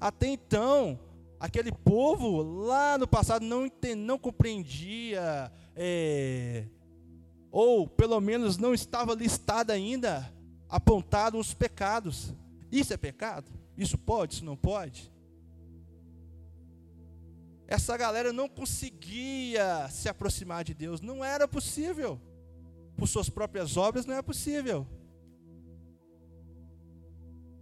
Até 0.00 0.28
então, 0.28 0.98
aquele 1.40 1.72
povo 1.72 2.42
lá 2.42 2.96
no 2.96 3.08
passado 3.08 3.44
não, 3.44 3.70
não 3.96 4.18
compreendia, 4.18 5.52
é, 5.74 6.64
ou 7.50 7.88
pelo 7.88 8.20
menos 8.20 8.56
não 8.56 8.72
estava 8.72 9.14
listado 9.14 9.72
ainda, 9.72 10.32
apontado 10.68 11.38
os 11.38 11.54
pecados. 11.54 12.32
Isso 12.70 12.92
é 12.92 12.96
pecado? 12.96 13.50
Isso 13.76 13.98
pode? 13.98 14.34
Isso 14.34 14.44
não 14.44 14.56
pode? 14.56 15.10
Essa 17.68 17.94
galera 17.98 18.32
não 18.32 18.48
conseguia 18.48 19.86
se 19.90 20.08
aproximar 20.08 20.64
de 20.64 20.72
Deus, 20.72 21.02
não 21.02 21.22
era 21.22 21.46
possível. 21.46 22.18
Por 22.96 23.06
suas 23.06 23.28
próprias 23.28 23.76
obras 23.76 24.06
não 24.06 24.14
é 24.14 24.22
possível. 24.22 24.86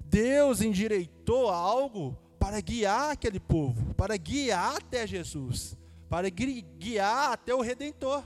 Deus 0.04 0.60
endireitou 0.60 1.50
algo 1.50 2.16
para 2.38 2.60
guiar 2.60 3.10
aquele 3.10 3.40
povo, 3.40 3.92
para 3.94 4.16
guiar 4.16 4.76
até 4.76 5.04
Jesus, 5.04 5.76
para 6.08 6.30
guiar 6.30 7.32
até 7.32 7.52
o 7.52 7.60
Redentor, 7.60 8.22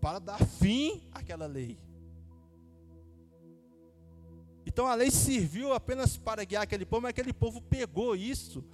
para 0.00 0.20
dar 0.20 0.38
fim 0.38 1.02
àquela 1.10 1.46
lei. 1.46 1.76
Então 4.64 4.86
a 4.86 4.94
lei 4.94 5.10
serviu 5.10 5.72
apenas 5.72 6.16
para 6.16 6.44
guiar 6.44 6.62
aquele 6.62 6.86
povo, 6.86 7.02
mas 7.02 7.10
aquele 7.10 7.32
povo 7.32 7.60
pegou 7.60 8.14
isso 8.14 8.64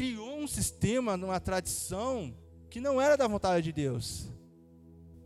criou 0.00 0.38
um 0.38 0.46
sistema, 0.46 1.14
uma 1.14 1.38
tradição 1.38 2.34
que 2.70 2.80
não 2.80 2.98
era 2.98 3.18
da 3.18 3.28
vontade 3.28 3.64
de 3.64 3.70
Deus. 3.70 4.32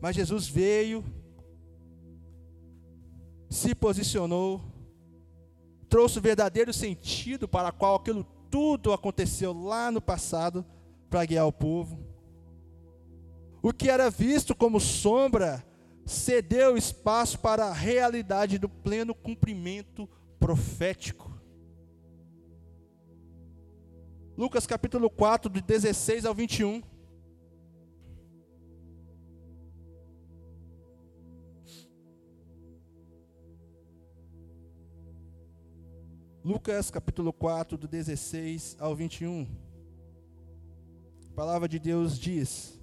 Mas 0.01 0.17
Jesus 0.17 0.49
veio, 0.49 1.01
se 3.49 3.73
posicionou, 3.73 4.61
trouxe 5.87 6.19
o 6.19 6.21
verdadeiro 6.21 6.73
sentido 6.73 7.47
para 7.47 7.71
qual 7.71 7.95
aquilo 7.95 8.25
tudo 8.51 8.91
aconteceu 8.91 9.53
lá 9.53 9.89
no 9.89 10.01
passado 10.01 10.65
para 11.09 11.23
guiar 11.23 11.47
o 11.47 11.53
povo. 11.53 11.97
O 13.61 13.71
que 13.71 13.89
era 13.89 14.09
visto 14.09 14.53
como 14.53 14.81
sombra 14.81 15.65
cedeu 16.05 16.75
espaço 16.75 17.39
para 17.39 17.67
a 17.67 17.73
realidade 17.73 18.57
do 18.57 18.67
pleno 18.67 19.15
cumprimento 19.15 20.05
profético. 20.37 21.34
Lucas 24.37 24.67
capítulo 24.67 25.09
4, 25.09 25.49
de 25.49 25.61
16 25.61 26.25
ao 26.25 26.33
21. 26.33 26.83
Lucas 36.43 36.91
capítulo 36.91 37.31
4, 37.31 37.77
do 37.77 37.87
16 37.87 38.75
ao 38.77 38.93
21. 38.93 39.47
A 41.29 41.33
palavra 41.33 41.69
de 41.69 41.79
Deus 41.79 42.19
diz: 42.19 42.77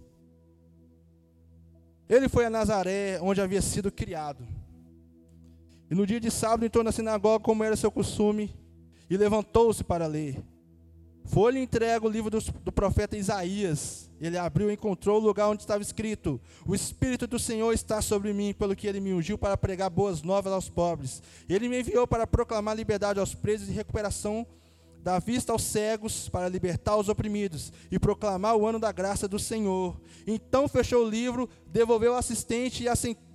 Ele 2.09 2.31
foi 2.31 2.47
a 2.47 2.51
Nazaré, 2.51 3.21
onde 3.21 3.43
havia 3.43 3.61
sido 3.61 3.93
criado. 3.93 4.43
E 5.91 5.95
no 5.95 6.07
dia 6.07 6.19
de 6.19 6.31
sábado 6.31 6.65
entrou 6.65 6.83
na 6.83 6.93
sinagoga, 6.93 7.45
como 7.45 7.63
era 7.63 7.77
seu 7.77 7.93
costume, 7.93 8.51
e 9.11 9.19
levantou-se 9.19 9.85
para 9.85 10.07
ler. 10.07 10.43
Foi-lhe 11.25 11.61
entregue 11.61 12.07
o 12.07 12.11
livro 12.11 12.31
do, 12.31 12.41
do, 12.41 12.73
profeta 12.73 13.17
Isaías. 13.17 14.11
Ele 14.21 14.37
abriu 14.37 14.71
e 14.71 14.75
encontrou 14.75 15.21
o 15.21 15.25
lugar 15.25 15.49
onde 15.49 15.63
estava 15.63 15.83
escrito: 15.83 16.41
O 16.67 16.75
Espírito 16.75 17.27
do 17.27 17.39
Senhor 17.39 17.73
está 17.73 18.03
sobre 18.03 18.33
mim, 18.33 18.53
pelo 18.53 18.77
que 18.77 18.87
ele 18.87 19.01
me 19.01 19.13
ungiu 19.13 19.39
para 19.39 19.57
pregar 19.57 19.89
boas 19.89 20.23
novas 20.23 20.53
aos 20.53 20.69
pobres. 20.69 21.23
Ele 21.49 21.69
me 21.69 21.81
enviou 21.81 22.07
para 22.07 22.27
proclamar 22.27 22.77
liberdade 22.77 23.21
aos 23.21 23.35
presos 23.35 23.69
e 23.69 23.73
recuperação 23.73 24.47
da 25.03 25.19
vista 25.19 25.53
aos 25.53 25.63
cegos, 25.63 26.29
para 26.29 26.49
libertar 26.49 26.97
os 26.97 27.09
oprimidos 27.09 27.73
e 27.91 27.99
proclamar 27.99 28.57
o 28.57 28.67
ano 28.67 28.79
da 28.79 28.93
graça 28.93 29.27
do 29.27 29.39
Senhor. 29.39 30.01
Então 30.27 30.69
fechou 30.69 31.05
o 31.05 31.09
livro, 31.09 31.49
devolveu 31.67 32.13
o 32.13 32.17
assistente 32.17 32.85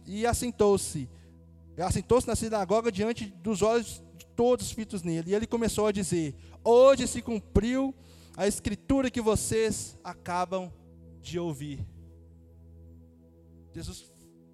e 0.06 0.26
assentou-se. 0.26 1.10
Assentou-se 1.78 2.28
na 2.28 2.36
sinagoga 2.36 2.92
diante 2.92 3.26
dos 3.26 3.62
olhos 3.62 4.02
todos 4.38 4.72
fitos 4.72 5.02
nele. 5.04 5.32
E 5.32 5.36
ele 5.36 5.48
começou 5.48 5.88
a 5.88 5.92
dizer: 5.92 6.36
Hoje 6.64 7.08
se 7.08 7.22
cumpriu 7.22 7.94
a 8.38 8.48
escritura 8.48 9.10
que 9.10 9.20
vocês 9.20 9.98
acabam 10.04 10.72
de 11.20 11.40
ouvir. 11.40 11.86
Jesus 13.74 14.14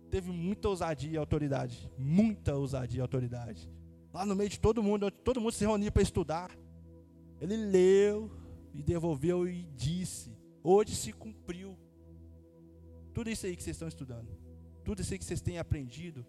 teve 0.09 0.31
muita 0.31 0.69
ousadia 0.69 1.11
e 1.11 1.17
autoridade, 1.17 1.91
muita 1.97 2.55
ousadia 2.55 2.99
e 2.99 3.01
autoridade. 3.01 3.69
Lá 4.13 4.25
no 4.25 4.35
meio 4.35 4.49
de 4.49 4.59
todo 4.59 4.81
mundo, 4.81 5.11
todo 5.11 5.41
mundo 5.41 5.51
se 5.51 5.65
reunia 5.65 5.91
para 5.91 6.01
estudar, 6.01 6.57
ele 7.41 7.57
leu 7.57 8.31
e 8.73 8.81
devolveu 8.81 9.47
e 9.47 9.67
disse: 9.75 10.31
Hoje 10.63 10.95
se 10.95 11.11
cumpriu. 11.11 11.77
Tudo 13.13 13.29
isso 13.29 13.45
aí 13.45 13.55
que 13.55 13.61
vocês 13.61 13.75
estão 13.75 13.87
estudando, 13.87 14.29
tudo 14.83 15.01
isso 15.01 15.13
aí 15.13 15.19
que 15.19 15.25
vocês 15.25 15.41
têm 15.41 15.59
aprendido, 15.59 16.25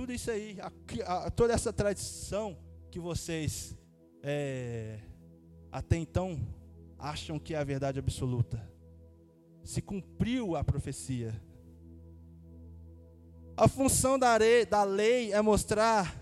tudo 0.00 0.14
isso 0.14 0.30
aí, 0.30 0.56
a, 0.62 1.26
a, 1.26 1.30
toda 1.30 1.52
essa 1.52 1.70
tradição 1.74 2.56
que 2.90 2.98
vocês 2.98 3.76
é, 4.22 4.98
até 5.70 5.98
então 5.98 6.40
acham 6.98 7.38
que 7.38 7.54
é 7.54 7.58
a 7.58 7.64
verdade 7.64 7.98
absoluta. 7.98 8.66
Se 9.62 9.82
cumpriu 9.82 10.56
a 10.56 10.64
profecia. 10.64 11.38
A 13.54 13.68
função 13.68 14.18
da, 14.18 14.38
da 14.70 14.84
lei 14.84 15.34
é 15.34 15.42
mostrar 15.42 16.18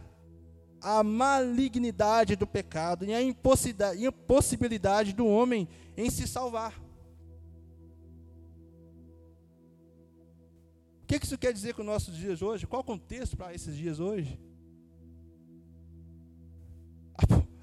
a 0.80 1.04
malignidade 1.04 2.34
do 2.34 2.48
pecado 2.48 3.04
e 3.04 3.14
a 3.14 3.22
impossibilidade 3.22 5.12
do 5.12 5.24
homem 5.24 5.68
em 5.96 6.10
se 6.10 6.26
salvar. 6.26 6.74
O 11.08 11.18
que 11.18 11.24
isso 11.24 11.38
quer 11.38 11.54
dizer 11.54 11.72
com 11.72 11.80
os 11.80 11.86
nossos 11.86 12.14
dias 12.14 12.42
hoje? 12.42 12.66
Qual 12.66 12.82
o 12.82 12.84
contexto 12.84 13.34
para 13.34 13.54
esses 13.54 13.74
dias 13.74 13.98
hoje? 13.98 14.38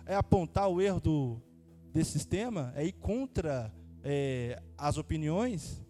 é 0.06 0.16
apontar 0.16 0.68
o 0.68 0.82
erro 0.82 1.00
do, 1.00 1.42
desse 1.92 2.12
sistema, 2.12 2.72
é 2.76 2.86
ir 2.86 2.94
contra 2.94 3.74
é, 4.04 4.62
as 4.76 4.98
opiniões, 4.98 5.84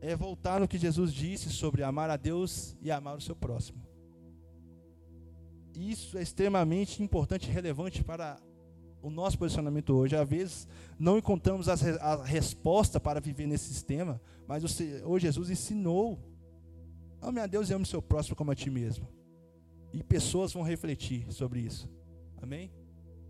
é 0.00 0.14
voltar 0.14 0.60
no 0.60 0.68
que 0.68 0.78
Jesus 0.78 1.12
disse 1.12 1.50
sobre 1.50 1.82
amar 1.82 2.10
a 2.10 2.16
Deus 2.16 2.76
e 2.80 2.90
amar 2.90 3.16
o 3.16 3.20
seu 3.20 3.34
próximo. 3.36 3.82
Isso 5.74 6.18
é 6.18 6.22
extremamente 6.22 7.02
importante 7.02 7.48
e 7.48 7.52
relevante 7.52 8.02
para 8.02 8.40
o 9.02 9.10
nosso 9.10 9.38
posicionamento 9.38 9.94
hoje. 9.94 10.16
Às 10.16 10.28
vezes 10.28 10.68
não 10.98 11.18
encontramos 11.18 11.68
a 11.68 12.24
resposta 12.24 13.00
para 13.00 13.20
viver 13.20 13.46
nesse 13.46 13.72
sistema, 13.72 14.20
mas 14.46 14.62
hoje 15.04 15.26
Jesus 15.26 15.50
ensinou: 15.50 16.18
ame 17.20 17.40
a 17.40 17.46
Deus 17.46 17.70
e 17.70 17.74
ame 17.74 17.84
o 17.84 17.86
seu 17.86 18.02
próximo 18.02 18.36
como 18.36 18.50
a 18.50 18.54
ti 18.54 18.70
mesmo. 18.70 19.08
E 19.92 20.02
pessoas 20.02 20.52
vão 20.52 20.62
refletir 20.62 21.30
sobre 21.32 21.60
isso. 21.60 21.88
Amém? 22.40 22.70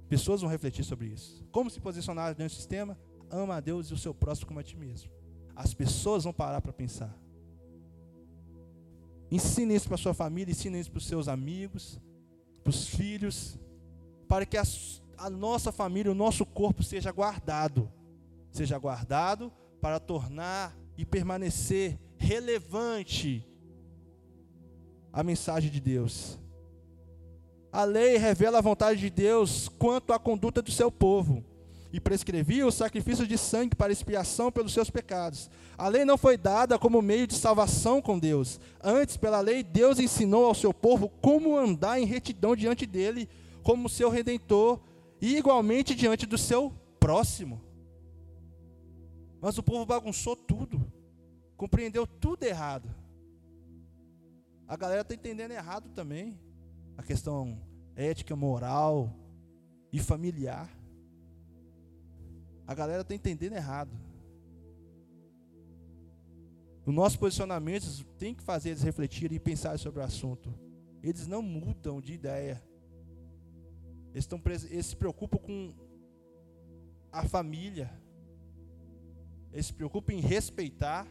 Pessoas 0.08 0.40
vão 0.40 0.50
refletir 0.50 0.84
sobre 0.84 1.06
isso. 1.06 1.46
Como 1.50 1.70
se 1.70 1.80
posicionar 1.80 2.34
dentro 2.34 2.54
do 2.54 2.58
sistema? 2.58 2.98
Ama 3.30 3.56
a 3.56 3.60
Deus 3.60 3.90
e 3.90 3.94
o 3.94 3.98
seu 3.98 4.12
próximo 4.12 4.48
como 4.48 4.60
a 4.60 4.62
ti 4.62 4.76
mesmo. 4.76 5.10
As 5.54 5.72
pessoas 5.72 6.24
vão 6.24 6.32
parar 6.32 6.60
para 6.60 6.72
pensar. 6.72 7.16
Ensine 9.30 9.74
isso 9.76 9.86
para 9.86 9.96
sua 9.96 10.12
família, 10.12 10.50
ensine 10.50 10.80
isso 10.80 10.90
para 10.90 10.98
os 10.98 11.06
seus 11.06 11.28
amigos, 11.28 12.00
para 12.64 12.70
os 12.70 12.88
filhos, 12.88 13.56
para 14.26 14.44
que 14.44 14.56
a, 14.56 14.64
a 15.20 15.28
nossa 15.28 15.70
família, 15.70 16.10
o 16.10 16.14
nosso 16.14 16.46
corpo 16.46 16.82
seja 16.82 17.12
guardado. 17.12 17.92
Seja 18.50 18.78
guardado 18.78 19.52
para 19.78 20.00
tornar 20.00 20.74
e 20.96 21.04
permanecer 21.04 21.98
relevante 22.16 23.46
a 25.12 25.22
mensagem 25.22 25.70
de 25.70 25.78
Deus. 25.78 26.38
A 27.70 27.84
lei 27.84 28.16
revela 28.16 28.58
a 28.58 28.62
vontade 28.62 28.98
de 28.98 29.10
Deus 29.10 29.68
quanto 29.68 30.12
à 30.14 30.18
conduta 30.18 30.62
do 30.62 30.72
seu 30.72 30.90
povo 30.90 31.44
e 31.92 32.00
prescrevia 32.00 32.66
o 32.66 32.72
sacrifício 32.72 33.26
de 33.26 33.36
sangue 33.36 33.76
para 33.76 33.92
expiação 33.92 34.50
pelos 34.50 34.72
seus 34.72 34.88
pecados. 34.88 35.50
A 35.76 35.86
lei 35.88 36.04
não 36.04 36.16
foi 36.16 36.38
dada 36.38 36.78
como 36.78 37.02
meio 37.02 37.26
de 37.26 37.34
salvação 37.34 38.00
com 38.00 38.18
Deus. 38.18 38.58
Antes, 38.82 39.18
pela 39.18 39.40
lei, 39.40 39.62
Deus 39.62 39.98
ensinou 39.98 40.46
ao 40.46 40.54
seu 40.54 40.72
povo 40.72 41.10
como 41.20 41.58
andar 41.58 42.00
em 42.00 42.06
retidão 42.06 42.56
diante 42.56 42.86
dele, 42.86 43.28
como 43.62 43.88
seu 43.88 44.08
redentor, 44.08 44.80
e 45.20 45.36
igualmente 45.36 45.94
diante 45.94 46.26
do 46.26 46.38
seu 46.38 46.72
próximo. 46.98 47.60
Mas 49.40 49.58
o 49.58 49.62
povo 49.62 49.84
bagunçou 49.86 50.36
tudo, 50.36 50.90
compreendeu 51.56 52.06
tudo 52.06 52.44
errado. 52.44 52.94
A 54.66 54.76
galera 54.76 55.02
está 55.02 55.14
entendendo 55.14 55.50
errado 55.50 55.88
também 55.90 56.38
a 56.96 57.02
questão 57.02 57.60
ética, 57.96 58.36
moral 58.36 59.12
e 59.92 59.98
familiar. 59.98 60.70
A 62.66 62.74
galera 62.74 63.02
está 63.02 63.14
entendendo 63.14 63.54
errado. 63.54 63.90
O 66.86 66.92
nosso 66.92 67.18
posicionamento 67.18 68.04
tem 68.18 68.34
que 68.34 68.42
fazer 68.42 68.70
eles 68.70 68.82
refletirem 68.82 69.36
e 69.36 69.40
pensar 69.40 69.78
sobre 69.78 70.00
o 70.00 70.04
assunto. 70.04 70.54
Eles 71.02 71.26
não 71.26 71.42
mudam 71.42 72.00
de 72.00 72.12
ideia. 72.12 72.62
Eles, 74.12 74.24
estão, 74.24 74.40
eles 74.70 74.86
se 74.86 74.96
preocupam 74.96 75.38
com 75.38 75.74
a 77.12 77.24
família. 77.24 77.90
Eles 79.52 79.66
se 79.66 79.72
preocupam 79.72 80.12
em 80.12 80.20
respeitar. 80.20 81.06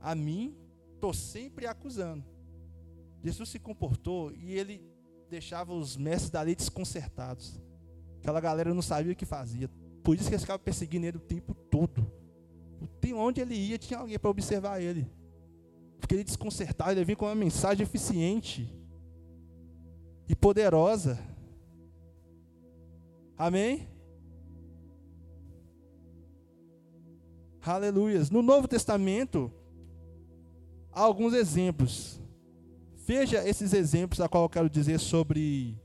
A 0.00 0.14
mim, 0.14 0.56
estou 0.94 1.14
sempre 1.14 1.66
acusando. 1.66 2.24
Jesus 3.22 3.48
se 3.50 3.58
comportou 3.58 4.32
e 4.32 4.52
ele 4.52 4.82
deixava 5.30 5.72
os 5.72 5.96
mestres 5.96 6.30
da 6.30 6.42
lei 6.42 6.54
desconcertados. 6.54 7.60
Aquela 8.18 8.40
galera 8.40 8.74
não 8.74 8.82
sabia 8.82 9.12
o 9.12 9.16
que 9.16 9.24
fazia. 9.24 9.68
Por 10.02 10.16
isso 10.16 10.28
que 10.28 10.34
eles 10.34 10.42
ficavam 10.42 10.62
perseguindo 10.62 11.06
ele 11.06 11.16
o 11.16 11.20
tempo 11.20 11.54
todo. 11.54 12.10
O 12.80 12.86
tempo 12.86 13.18
onde 13.18 13.40
ele 13.40 13.54
ia 13.54 13.78
tinha 13.78 13.98
alguém 13.98 14.18
para 14.18 14.30
observar 14.30 14.80
ele. 14.80 15.08
Porque 16.00 16.14
ele 16.14 16.24
desconcertava, 16.24 16.92
ele 16.92 17.04
vinha 17.04 17.16
com 17.16 17.26
uma 17.26 17.34
mensagem 17.34 17.84
eficiente 17.84 18.68
e 20.28 20.34
poderosa. 20.34 21.18
Amém? 23.42 23.88
Aleluias. 27.60 28.30
No 28.30 28.40
Novo 28.40 28.68
Testamento, 28.68 29.52
há 30.92 31.00
alguns 31.00 31.34
exemplos. 31.34 32.20
Veja 33.04 33.44
esses 33.44 33.72
exemplos 33.72 34.20
a 34.20 34.28
qual 34.28 34.44
eu 34.44 34.48
quero 34.48 34.70
dizer 34.70 35.00
sobre 35.00 35.76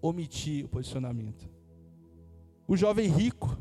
omitir 0.00 0.64
o 0.64 0.68
posicionamento. 0.68 1.48
O 2.66 2.76
jovem 2.76 3.08
rico, 3.08 3.56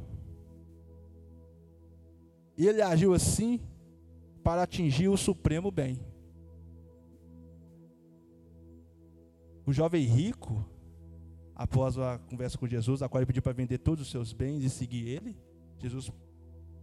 ele 2.58 2.82
agiu 2.82 3.14
assim 3.14 3.60
para 4.44 4.64
atingir 4.64 5.08
o 5.08 5.18
supremo 5.18 5.70
bem. 5.70 6.00
O 9.68 9.72
jovem 9.72 10.04
rico, 10.04 10.66
após 11.56 11.98
a 11.98 12.18
conversa 12.30 12.58
com 12.58 12.68
Jesus, 12.68 13.02
a 13.02 13.10
qual 13.10 13.20
ele 13.20 13.28
pediu 13.28 13.42
para 13.42 13.54
vender 13.54 13.78
todos 13.78 14.06
os 14.06 14.12
seus 14.12 14.34
bens 14.34 14.64
e 14.64 14.70
seguir 14.70 15.08
ele, 15.08 15.38
Jesus 15.80 16.12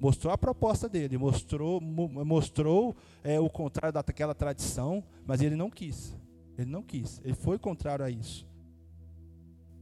mostrou 0.01 0.33
a 0.33 0.39
proposta 0.39 0.89
dele, 0.89 1.19
mostrou, 1.19 1.81
mostrou 1.81 2.97
é, 3.23 3.39
o 3.41 3.51
contrário 3.51 3.93
daquela 3.93 4.35
tradição, 4.35 5.03
mas 5.27 5.41
ele 5.41 5.57
não 5.57 5.71
quis. 5.71 6.17
Ele 6.57 6.71
não 6.71 6.83
quis. 6.83 7.21
Ele 7.25 7.35
foi 7.35 7.59
contrário 7.59 8.05
a 8.05 8.11
isso. 8.11 8.47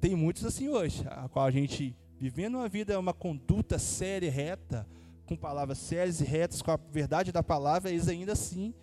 Tem 0.01 0.15
muitos 0.15 0.45
assim 0.45 0.69
hoje, 0.69 1.05
a 1.09 1.29
qual 1.29 1.45
a 1.45 1.51
gente 1.51 1.95
vivendo 2.19 2.57
uma 2.57 2.69
vida, 2.69 2.99
uma 2.99 3.13
conduta 3.13 3.79
séria 3.79 4.27
e 4.27 4.31
reta, 4.31 4.87
com 5.27 5.37
palavras 5.37 5.79
sérias 5.79 6.21
e 6.21 6.25
retas, 6.25 6.63
com 6.63 6.71
a 6.71 6.77
verdade 6.77 7.33
da 7.33 7.43
palavra, 7.43 7.91
eles 7.91 8.09
ainda 8.09 8.33
assim 8.33 8.75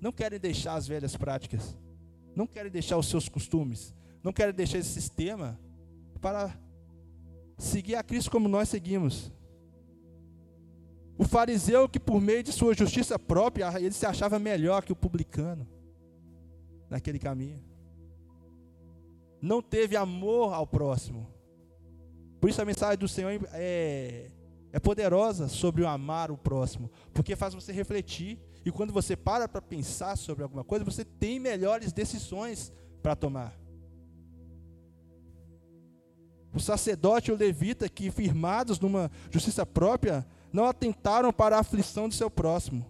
não 0.00 0.12
querem 0.12 0.38
deixar 0.38 0.74
as 0.74 0.86
velhas 0.86 1.16
práticas, 1.16 1.76
não 2.34 2.46
querem 2.46 2.70
deixar 2.70 2.96
os 2.96 3.08
seus 3.08 3.28
costumes, 3.28 3.94
não 4.28 4.32
querem 4.34 4.52
deixar 4.52 4.76
esse 4.76 4.90
sistema 4.90 5.58
para 6.20 6.54
seguir 7.56 7.94
a 7.94 8.02
Cristo 8.02 8.30
como 8.30 8.46
nós 8.46 8.68
seguimos. 8.68 9.32
O 11.16 11.24
fariseu 11.24 11.88
que 11.88 11.98
por 11.98 12.20
meio 12.20 12.42
de 12.42 12.52
sua 12.52 12.74
justiça 12.74 13.18
própria, 13.18 13.72
ele 13.80 13.92
se 13.92 14.04
achava 14.04 14.38
melhor 14.38 14.84
que 14.84 14.92
o 14.92 14.96
publicano 14.96 15.66
naquele 16.90 17.18
caminho. 17.18 17.58
Não 19.40 19.62
teve 19.62 19.96
amor 19.96 20.52
ao 20.52 20.66
próximo. 20.66 21.26
Por 22.38 22.50
isso 22.50 22.60
a 22.60 22.66
mensagem 22.66 22.98
do 22.98 23.08
Senhor 23.08 23.32
é, 23.54 24.30
é 24.70 24.78
poderosa 24.78 25.48
sobre 25.48 25.82
o 25.82 25.88
amar 25.88 26.30
o 26.30 26.36
próximo, 26.36 26.90
porque 27.14 27.34
faz 27.34 27.54
você 27.54 27.72
refletir. 27.72 28.38
E 28.62 28.70
quando 28.70 28.92
você 28.92 29.16
para 29.16 29.48
para 29.48 29.62
pensar 29.62 30.18
sobre 30.18 30.42
alguma 30.42 30.64
coisa, 30.64 30.84
você 30.84 31.02
tem 31.02 31.40
melhores 31.40 31.94
decisões 31.94 32.70
para 33.02 33.16
tomar. 33.16 33.67
O 36.52 36.60
sacerdote 36.60 37.30
e 37.30 37.34
o 37.34 37.36
levita 37.36 37.88
que 37.88 38.10
firmados 38.10 38.80
numa 38.80 39.10
justiça 39.30 39.66
própria 39.66 40.26
não 40.52 40.64
atentaram 40.64 41.32
para 41.32 41.56
a 41.56 41.60
aflição 41.60 42.08
do 42.08 42.14
seu 42.14 42.30
próximo. 42.30 42.86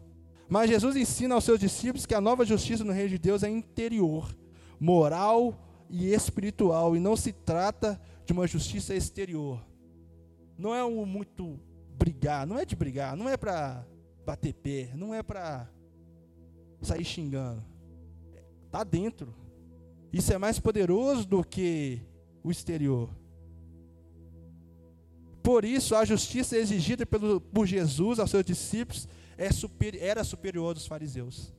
Mas 0.48 0.70
Jesus 0.70 0.96
ensina 0.96 1.34
aos 1.34 1.44
seus 1.44 1.60
discípulos 1.60 2.06
que 2.06 2.14
a 2.14 2.20
nova 2.20 2.44
justiça 2.44 2.84
no 2.84 2.92
reino 2.92 3.10
de 3.10 3.18
Deus 3.18 3.42
é 3.42 3.48
interior, 3.48 4.34
moral 4.80 5.58
e 5.90 6.12
espiritual, 6.12 6.96
e 6.96 7.00
não 7.00 7.16
se 7.16 7.32
trata 7.32 8.00
de 8.24 8.32
uma 8.32 8.46
justiça 8.46 8.94
exterior. 8.94 9.62
Não 10.56 10.74
é 10.74 10.84
um 10.84 11.04
muito 11.04 11.60
brigar, 11.98 12.46
não 12.46 12.58
é 12.58 12.64
de 12.64 12.74
brigar, 12.74 13.16
não 13.16 13.28
é 13.28 13.36
para 13.36 13.84
bater 14.24 14.54
pé, 14.54 14.90
não 14.94 15.14
é 15.14 15.22
para 15.22 15.68
sair 16.80 17.04
xingando. 17.04 17.62
Está 18.66 18.84
dentro. 18.84 19.34
Isso 20.12 20.32
é 20.32 20.38
mais 20.38 20.58
poderoso 20.58 21.26
do 21.26 21.44
que 21.44 22.00
o 22.42 22.50
exterior. 22.50 23.10
Por 25.48 25.64
isso, 25.64 25.94
a 25.94 26.04
justiça 26.04 26.58
exigida 26.58 27.06
pelo, 27.06 27.40
por 27.40 27.66
Jesus 27.66 28.18
aos 28.18 28.30
seus 28.30 28.44
discípulos 28.44 29.08
é 29.34 29.50
super, 29.50 29.94
era 29.94 30.22
superior 30.22 30.74
dos 30.74 30.86
fariseus. 30.86 31.54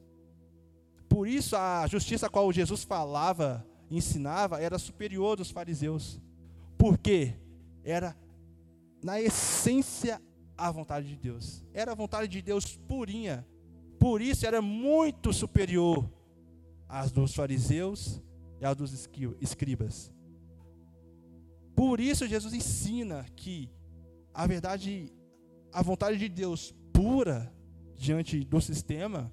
Por 1.10 1.28
isso, 1.28 1.56
a 1.56 1.88
justiça 1.88 2.28
a 2.28 2.30
qual 2.30 2.54
Jesus 2.54 2.84
falava, 2.84 3.66
ensinava, 3.90 4.62
era 4.62 4.78
superior 4.78 5.36
dos 5.36 5.50
fariseus. 5.50 6.22
Porque 6.78 7.34
era, 7.84 8.16
na 9.04 9.20
essência, 9.20 10.22
a 10.56 10.70
vontade 10.70 11.08
de 11.08 11.16
Deus. 11.16 11.66
Era 11.74 11.94
a 11.94 11.96
vontade 11.96 12.28
de 12.28 12.44
Deus 12.44 12.78
purinha. 12.88 13.44
Por 13.98 14.22
isso, 14.22 14.46
era 14.46 14.62
muito 14.62 15.34
superior 15.34 16.08
às 16.88 17.12
dos 17.12 17.34
fariseus 17.34 18.22
e 18.62 18.66
às 18.68 18.76
dos 18.76 19.10
escribas. 19.42 20.14
Por 21.76 22.00
isso 22.00 22.28
Jesus 22.28 22.54
ensina 22.54 23.26
que 23.36 23.68
a 24.40 24.48
verdade, 24.48 25.12
a 25.70 25.84
vontade 25.84 26.18
de 26.18 26.30
Deus 26.30 26.74
pura 26.94 27.54
diante 27.98 28.46
do 28.46 28.62
sistema, 28.62 29.30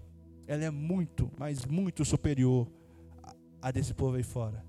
ela 0.49 0.65
é 0.65 0.71
muito, 0.71 1.31
mas 1.39 1.65
muito 1.65 2.05
superior 2.05 2.67
a, 3.63 3.71
desse 3.71 3.95
povo 3.95 4.17
aí 4.17 4.25
fora. 4.25 4.65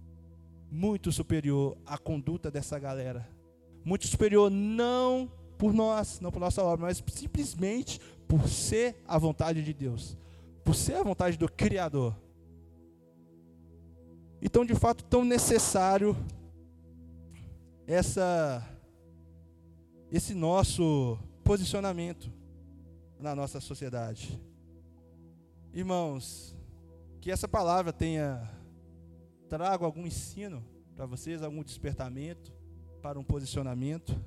Muito 0.70 1.12
superior 1.12 1.76
à 1.88 1.98
conduta 1.98 2.52
dessa 2.52 2.78
galera. 2.78 3.28
Muito 3.84 4.06
superior 4.06 4.52
não 4.52 5.32
por 5.58 5.74
nós, 5.74 6.20
não 6.20 6.32
por 6.32 6.40
nossa 6.40 6.62
obra, 6.62 6.86
mas 6.86 7.04
simplesmente 7.12 8.00
por 8.28 8.48
ser 8.48 8.96
a 9.08 9.18
vontade 9.18 9.64
de 9.64 9.74
Deus, 9.74 10.16
por 10.64 10.76
ser 10.76 10.98
a 10.98 11.04
vontade 11.04 11.36
do 11.36 11.52
Criador. 11.52 12.16
Então, 14.40 14.64
de 14.64 14.76
fato, 14.76 15.04
tão 15.04 15.26
necessário 15.26 16.16
essa 17.88 18.77
esse 20.12 20.34
nosso 20.34 21.20
posicionamento 21.44 22.32
na 23.20 23.36
nossa 23.36 23.60
sociedade. 23.60 24.40
Irmãos, 25.74 26.56
que 27.20 27.30
essa 27.32 27.48
palavra 27.48 27.92
tenha 27.92 28.50
trago 29.50 29.86
algum 29.86 30.06
ensino 30.06 30.64
para 30.96 31.06
vocês, 31.06 31.42
algum 31.42 31.64
despertamento 31.64 32.54
para 33.02 33.20
um 33.20 33.24
posicionamento, 33.24 34.20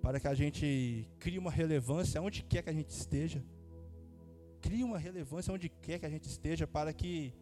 para 0.00 0.20
que 0.20 0.28
a 0.28 0.34
gente 0.34 1.08
crie 1.18 1.38
uma 1.38 1.50
relevância 1.50 2.20
onde 2.20 2.42
quer 2.42 2.62
que 2.62 2.70
a 2.70 2.72
gente 2.72 2.90
esteja. 2.90 3.42
Crie 4.60 4.84
uma 4.84 4.98
relevância 4.98 5.52
onde 5.52 5.68
quer 5.68 5.98
que 5.98 6.06
a 6.06 6.10
gente 6.10 6.24
esteja 6.24 6.66
para 6.66 6.92
que 6.92 7.34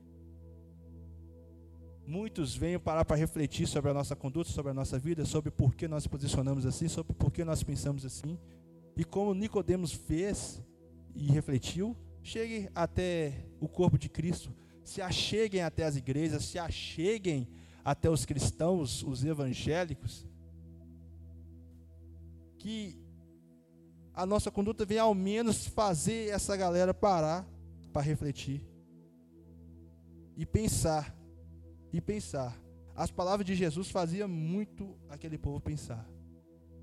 muitos 2.11 2.57
venham 2.57 2.81
parar 2.81 3.05
para 3.05 3.17
refletir 3.17 3.69
sobre 3.69 3.91
a 3.91 3.95
nossa 3.95 4.17
conduta, 4.17 4.51
sobre 4.51 4.73
a 4.73 4.75
nossa 4.75 4.99
vida, 4.99 5.25
sobre 5.25 5.51
por 5.51 5.75
que 5.75 5.87
nós 5.87 6.07
posicionamos 6.07 6.67
assim, 6.67 6.89
sobre 6.89 7.15
por 7.15 7.31
que 7.31 7.45
nós 7.45 7.63
pensamos 7.63 8.05
assim. 8.05 8.37
E 8.97 9.05
como 9.05 9.33
Nicodemos 9.33 9.93
fez 9.93 10.61
e 11.15 11.31
refletiu, 11.31 11.97
chegue 12.23 12.69
até 12.75 13.47
o 13.61 13.69
corpo 13.69 13.97
de 13.97 14.09
Cristo, 14.09 14.53
se 14.83 15.01
acheguem 15.01 15.63
até 15.63 15.85
as 15.85 15.95
igrejas, 15.95 16.45
se 16.45 16.59
acheguem 16.59 17.49
até 17.85 18.11
os 18.11 18.25
cristãos, 18.25 19.05
os 19.05 19.25
evangélicos, 19.25 20.27
que 22.59 22.99
a 24.13 24.27
nossa 24.27 24.51
conduta 24.51 24.85
venha 24.85 25.03
ao 25.03 25.15
menos 25.15 25.67
fazer 25.67 26.31
essa 26.31 26.57
galera 26.57 26.93
parar 26.93 27.49
para 27.93 28.03
refletir 28.03 28.63
e 30.37 30.45
pensar 30.45 31.20
e 31.93 32.01
pensar. 32.01 32.57
As 32.95 33.11
palavras 33.11 33.47
de 33.47 33.55
Jesus 33.55 33.91
faziam 33.91 34.29
muito 34.29 34.97
aquele 35.09 35.39
povo 35.39 35.61
pensar. 35.61 36.09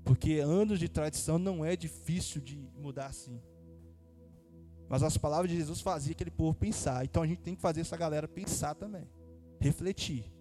Porque 0.04 0.38
anos 0.38 0.78
de 0.78 0.88
tradição 0.88 1.38
não 1.38 1.64
é 1.64 1.76
difícil 1.76 2.40
de 2.40 2.56
mudar 2.76 3.06
assim. 3.06 3.40
Mas 4.88 5.02
as 5.02 5.18
palavras 5.18 5.50
de 5.50 5.56
Jesus 5.56 5.80
faziam 5.80 6.12
aquele 6.12 6.30
povo 6.30 6.58
pensar. 6.58 7.04
Então 7.04 7.22
a 7.22 7.26
gente 7.26 7.42
tem 7.42 7.54
que 7.54 7.60
fazer 7.60 7.82
essa 7.82 7.96
galera 7.96 8.26
pensar 8.26 8.74
também. 8.74 9.08
Refletir 9.60 10.32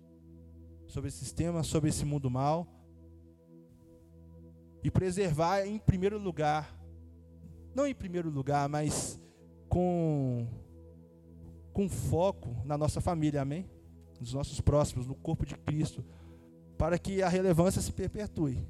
sobre 0.87 1.09
esse 1.09 1.17
sistema, 1.17 1.63
sobre 1.63 1.89
esse 1.89 2.05
mundo 2.05 2.29
mal. 2.29 2.65
E 4.83 4.89
preservar 4.89 5.65
em 5.65 5.77
primeiro 5.77 6.17
lugar. 6.17 6.73
Não 7.75 7.85
em 7.85 7.93
primeiro 7.93 8.29
lugar, 8.29 8.69
mas 8.69 9.19
com, 9.67 10.47
com 11.73 11.89
foco 11.89 12.49
na 12.65 12.77
nossa 12.77 13.01
família, 13.01 13.41
amém? 13.41 13.69
Nos 14.19 14.33
nossos 14.33 14.59
próximos, 14.61 15.05
no 15.05 15.15
corpo 15.15 15.45
de 15.45 15.55
Cristo, 15.55 16.03
para 16.77 16.97
que 16.97 17.21
a 17.21 17.29
relevância 17.29 17.81
se 17.81 17.91
perpetue 17.91 18.67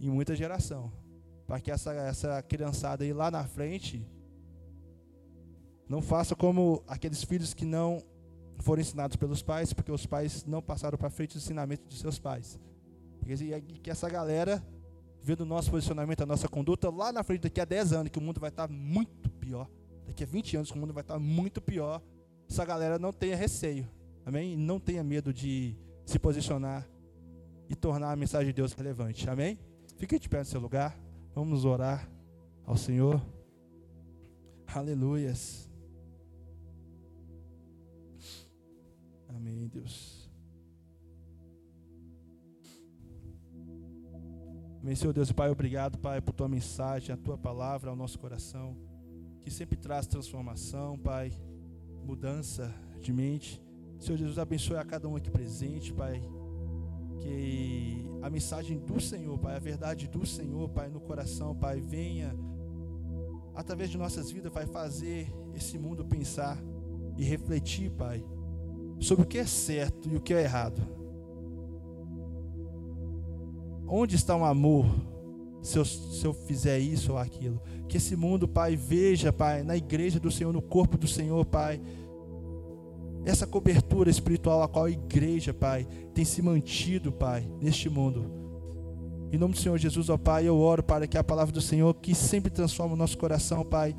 em 0.00 0.10
muita 0.10 0.36
geração, 0.36 0.92
para 1.46 1.60
que 1.60 1.70
essa, 1.70 1.92
essa 1.92 2.42
criançada 2.42 3.04
aí 3.04 3.12
lá 3.12 3.30
na 3.30 3.44
frente 3.44 4.06
não 5.88 6.00
faça 6.00 6.34
como 6.34 6.82
aqueles 6.86 7.22
filhos 7.22 7.52
que 7.52 7.64
não 7.64 8.02
foram 8.58 8.80
ensinados 8.80 9.16
pelos 9.16 9.42
pais, 9.42 9.72
porque 9.72 9.92
os 9.92 10.06
pais 10.06 10.44
não 10.44 10.62
passaram 10.62 10.96
para 10.96 11.10
frente 11.10 11.36
o 11.36 11.38
ensinamento 11.38 11.86
dos 11.88 11.98
seus 11.98 12.18
pais. 12.18 12.58
E 13.26 13.78
que 13.78 13.90
essa 13.90 14.08
galera, 14.08 14.64
vendo 15.22 15.40
o 15.40 15.46
nosso 15.46 15.70
posicionamento, 15.70 16.22
a 16.22 16.26
nossa 16.26 16.48
conduta, 16.48 16.90
lá 16.90 17.12
na 17.12 17.22
frente, 17.22 17.42
daqui 17.42 17.60
a 17.60 17.64
10 17.64 17.92
anos, 17.92 18.10
que 18.10 18.18
o 18.18 18.22
mundo 18.22 18.40
vai 18.40 18.50
estar 18.50 18.68
muito 18.68 19.30
pior, 19.30 19.68
daqui 20.06 20.22
a 20.24 20.26
20 20.26 20.56
anos, 20.56 20.70
o 20.70 20.78
mundo 20.78 20.92
vai 20.92 21.02
estar 21.02 21.18
muito 21.18 21.60
pior. 21.60 22.02
Essa 22.48 22.64
galera 22.64 22.98
não 22.98 23.12
tenha 23.12 23.36
receio, 23.36 23.88
amém? 24.24 24.56
Não 24.56 24.78
tenha 24.80 25.02
medo 25.02 25.32
de 25.32 25.76
se 26.04 26.18
posicionar 26.18 26.88
e 27.68 27.74
tornar 27.74 28.12
a 28.12 28.16
mensagem 28.16 28.48
de 28.48 28.52
Deus 28.52 28.72
relevante, 28.72 29.28
amém? 29.28 29.58
Fique 29.96 30.18
de 30.18 30.28
pé 30.28 30.38
no 30.38 30.44
seu 30.44 30.60
lugar, 30.60 30.98
vamos 31.34 31.64
orar 31.64 32.08
ao 32.66 32.76
Senhor. 32.76 33.20
Aleluias. 34.66 35.70
Amém, 39.28 39.68
Deus. 39.68 40.30
Amém, 44.84 44.94
Senhor 44.94 45.14
Deus 45.14 45.30
e 45.30 45.34
Pai, 45.34 45.48
obrigado, 45.48 45.96
Pai, 45.96 46.20
por 46.20 46.34
tua 46.34 46.46
mensagem, 46.46 47.14
a 47.14 47.16
tua 47.16 47.38
palavra 47.38 47.88
ao 47.88 47.96
nosso 47.96 48.18
coração, 48.18 48.76
que 49.40 49.50
sempre 49.50 49.78
traz 49.78 50.06
transformação, 50.06 50.98
Pai, 50.98 51.32
mudança 52.04 52.70
de 53.00 53.10
mente. 53.10 53.63
Senhor 53.98 54.16
Jesus, 54.16 54.38
abençoe 54.38 54.76
a 54.76 54.84
cada 54.84 55.08
um 55.08 55.16
aqui 55.16 55.30
presente, 55.30 55.92
Pai. 55.92 56.22
Que 57.20 58.06
a 58.22 58.30
mensagem 58.30 58.78
do 58.78 59.00
Senhor, 59.00 59.38
Pai, 59.38 59.56
a 59.56 59.58
verdade 59.58 60.08
do 60.08 60.26
Senhor, 60.26 60.68
Pai, 60.68 60.88
no 60.88 61.00
coração, 61.00 61.54
Pai, 61.54 61.80
venha 61.80 62.34
através 63.54 63.90
de 63.90 63.96
nossas 63.96 64.30
vidas, 64.30 64.52
Pai, 64.52 64.66
fazer 64.66 65.32
esse 65.54 65.78
mundo 65.78 66.04
pensar 66.04 66.58
e 67.16 67.24
refletir, 67.24 67.90
Pai, 67.90 68.24
sobre 68.98 69.24
o 69.24 69.26
que 69.26 69.38
é 69.38 69.46
certo 69.46 70.08
e 70.08 70.16
o 70.16 70.20
que 70.20 70.34
é 70.34 70.42
errado. 70.42 70.80
Onde 73.86 74.16
está 74.16 74.34
o 74.34 74.44
amor 74.44 74.86
se 75.62 75.78
eu, 75.78 75.84
se 75.84 76.24
eu 76.24 76.32
fizer 76.32 76.78
isso 76.78 77.12
ou 77.12 77.18
aquilo? 77.18 77.60
Que 77.88 77.98
esse 77.98 78.16
mundo, 78.16 78.48
Pai, 78.48 78.74
veja, 78.76 79.32
Pai, 79.32 79.62
na 79.62 79.76
igreja 79.76 80.18
do 80.18 80.30
Senhor, 80.30 80.52
no 80.52 80.62
corpo 80.62 80.96
do 80.96 81.06
Senhor, 81.06 81.44
Pai, 81.44 81.80
essa 83.24 83.46
cobertura 83.46 84.10
espiritual 84.10 84.62
a 84.62 84.68
qual 84.68 84.84
a 84.84 84.90
igreja, 84.90 85.54
Pai, 85.54 85.86
tem 86.14 86.24
se 86.24 86.42
mantido, 86.42 87.10
Pai, 87.10 87.48
neste 87.60 87.88
mundo. 87.88 88.30
Em 89.32 89.38
nome 89.38 89.54
do 89.54 89.60
Senhor 89.60 89.78
Jesus, 89.78 90.08
ó 90.08 90.16
Pai, 90.16 90.46
eu 90.46 90.56
oro 90.56 90.82
para 90.82 91.06
que 91.06 91.18
a 91.18 91.24
palavra 91.24 91.52
do 91.52 91.60
Senhor, 91.60 91.92
que 91.94 92.14
sempre 92.14 92.50
transforma 92.50 92.94
o 92.94 92.96
nosso 92.96 93.16
coração, 93.18 93.64
Pai, 93.64 93.96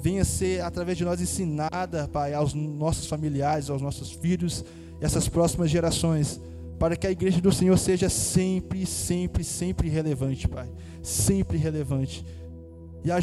venha 0.00 0.24
ser 0.24 0.62
através 0.62 0.96
de 0.96 1.04
nós 1.04 1.20
ensinada, 1.20 2.06
Pai, 2.08 2.34
aos 2.34 2.54
nossos 2.54 3.06
familiares, 3.06 3.70
aos 3.70 3.82
nossos 3.82 4.12
filhos 4.12 4.64
e 5.00 5.04
essas 5.04 5.28
próximas 5.28 5.70
gerações, 5.70 6.40
para 6.78 6.94
que 6.94 7.06
a 7.06 7.10
igreja 7.10 7.40
do 7.40 7.50
Senhor 7.50 7.76
seja 7.76 8.08
sempre, 8.08 8.86
sempre, 8.86 9.42
sempre 9.42 9.88
relevante, 9.88 10.46
Pai, 10.46 10.70
sempre 11.02 11.56
relevante. 11.58 12.24
E 13.04 13.10
a, 13.10 13.16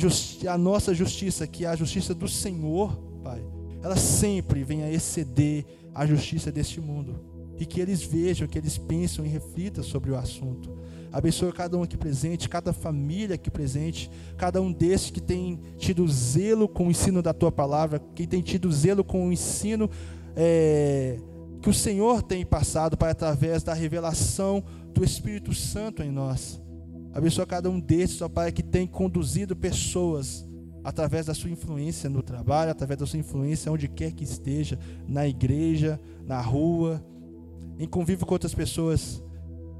a 0.53 0.57
nossa 0.57 0.93
justiça, 0.93 1.45
que 1.45 1.65
é 1.65 1.67
a 1.69 1.75
justiça 1.75 2.13
do 2.13 2.27
Senhor, 2.27 2.97
Pai, 3.23 3.41
ela 3.85 3.95
sempre 3.95 4.63
venha 4.63 4.91
exceder 4.91 5.63
a 5.93 6.07
justiça 6.07 6.51
deste 6.51 6.81
mundo. 6.81 7.19
E 7.59 7.67
que 7.67 7.79
eles 7.79 8.01
vejam, 8.01 8.47
que 8.47 8.57
eles 8.57 8.79
pensem 8.79 9.23
e 9.23 9.27
reflitam 9.27 9.83
sobre 9.83 10.09
o 10.09 10.17
assunto. 10.17 10.75
Abençoa 11.11 11.53
cada 11.53 11.77
um 11.77 11.83
aqui 11.83 11.95
presente, 11.95 12.49
cada 12.49 12.73
família 12.73 13.35
aqui 13.35 13.51
presente, 13.51 14.09
cada 14.37 14.59
um 14.59 14.71
desses 14.71 15.11
que 15.11 15.21
tem 15.21 15.59
tido 15.77 16.07
zelo 16.07 16.67
com 16.67 16.87
o 16.87 16.89
ensino 16.89 17.21
da 17.21 17.31
tua 17.31 17.51
palavra, 17.51 18.01
quem 18.15 18.27
tem 18.27 18.41
tido 18.41 18.71
zelo 18.71 19.03
com 19.03 19.27
o 19.27 19.31
ensino 19.31 19.87
é, 20.35 21.19
que 21.61 21.69
o 21.69 21.73
Senhor 21.73 22.23
tem 22.23 22.43
passado 22.43 22.97
para 22.97 23.11
através 23.11 23.61
da 23.61 23.75
revelação 23.75 24.63
do 24.95 25.03
Espírito 25.03 25.53
Santo 25.53 26.01
em 26.01 26.09
nós. 26.09 26.59
Abençoa 27.13 27.45
cada 27.45 27.69
um 27.69 27.79
desses, 27.79 28.19
ó 28.23 28.27
Pai, 28.27 28.51
que 28.51 28.63
tem 28.63 28.87
conduzido 28.87 29.55
pessoas 29.55 30.43
através 30.85 31.25
da 31.25 31.33
sua 31.33 31.49
influência 31.49 32.07
no 32.07 32.21
trabalho, 32.21 32.69
através 32.69 32.99
da 32.99 33.07
sua 33.07 33.17
influência 33.17 33.71
onde 33.71 33.87
quer 33.87 34.11
que 34.11 34.23
esteja, 34.23 34.77
na 35.07 35.27
igreja, 35.27 35.99
na 36.27 36.39
rua, 36.39 37.03
em 37.79 37.87
convívio 37.87 38.23
com 38.23 38.35
outras 38.35 38.53
pessoas 38.53 39.21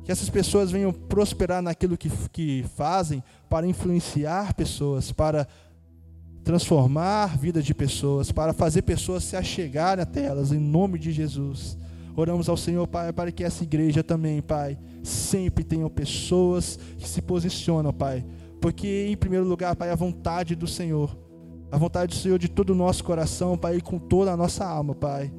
que 0.03 0.11
essas 0.11 0.29
pessoas 0.29 0.71
venham 0.71 0.91
prosperar 0.91 1.61
naquilo 1.61 1.95
que, 1.95 2.09
que 2.31 2.65
fazem 2.75 3.23
para 3.47 3.67
influenciar 3.67 4.55
pessoas, 4.55 5.11
para 5.11 5.47
transformar 6.43 7.23
a 7.23 7.27
vida 7.27 7.61
de 7.61 7.73
pessoas, 7.73 8.31
para 8.31 8.53
fazer 8.53 8.81
pessoas 8.81 9.23
se 9.23 9.35
achegarem 9.35 10.01
até 10.01 10.25
elas, 10.25 10.51
em 10.51 10.59
nome 10.59 10.97
de 10.97 11.11
Jesus. 11.11 11.77
Oramos 12.15 12.49
ao 12.49 12.57
Senhor, 12.57 12.87
Pai, 12.87 13.11
para 13.13 13.31
que 13.31 13.43
essa 13.43 13.63
igreja 13.63 14.03
também, 14.03 14.41
Pai, 14.41 14.77
sempre 15.03 15.63
tenha 15.63 15.87
pessoas 15.89 16.79
que 16.97 17.07
se 17.07 17.21
posicionam, 17.21 17.93
Pai. 17.93 18.23
Porque, 18.61 19.07
em 19.09 19.17
primeiro 19.17 19.45
lugar, 19.45 19.75
Pai, 19.75 19.89
a 19.89 19.95
vontade 19.95 20.55
do 20.55 20.67
Senhor, 20.67 21.15
a 21.71 21.77
vontade 21.77 22.15
do 22.15 22.19
Senhor 22.19 22.39
de 22.39 22.49
todo 22.49 22.71
o 22.71 22.75
nosso 22.75 23.03
coração, 23.03 23.57
Pai, 23.57 23.77
e 23.77 23.81
com 23.81 23.99
toda 23.99 24.31
a 24.31 24.37
nossa 24.37 24.65
alma, 24.65 24.95
Pai 24.95 25.31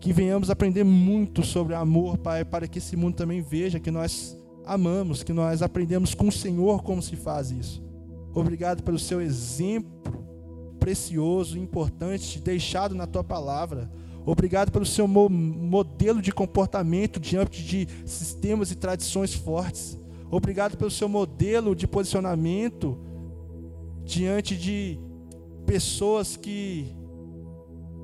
que 0.00 0.14
venhamos 0.14 0.48
aprender 0.48 0.82
muito 0.82 1.44
sobre 1.44 1.74
amor, 1.74 2.16
Pai, 2.16 2.42
para 2.42 2.66
que 2.66 2.78
esse 2.78 2.96
mundo 2.96 3.16
também 3.16 3.42
veja 3.42 3.78
que 3.78 3.90
nós 3.90 4.36
amamos, 4.64 5.22
que 5.22 5.32
nós 5.32 5.60
aprendemos 5.62 6.14
com 6.14 6.28
o 6.28 6.32
Senhor 6.32 6.82
como 6.82 7.02
se 7.02 7.16
faz 7.16 7.50
isso. 7.50 7.82
Obrigado 8.34 8.82
pelo 8.82 8.98
seu 8.98 9.20
exemplo 9.20 10.24
precioso, 10.78 11.58
importante, 11.58 12.40
deixado 12.40 12.94
na 12.94 13.06
tua 13.06 13.22
palavra. 13.22 13.90
Obrigado 14.24 14.72
pelo 14.72 14.86
seu 14.86 15.06
modelo 15.06 16.22
de 16.22 16.32
comportamento 16.32 17.20
diante 17.20 17.62
de 17.62 17.86
sistemas 18.06 18.70
e 18.70 18.76
tradições 18.76 19.34
fortes. 19.34 19.98
Obrigado 20.30 20.76
pelo 20.76 20.90
seu 20.90 21.08
modelo 21.08 21.74
de 21.74 21.86
posicionamento 21.86 22.98
diante 24.04 24.56
de 24.56 24.98
pessoas 25.66 26.36
que 26.36 26.94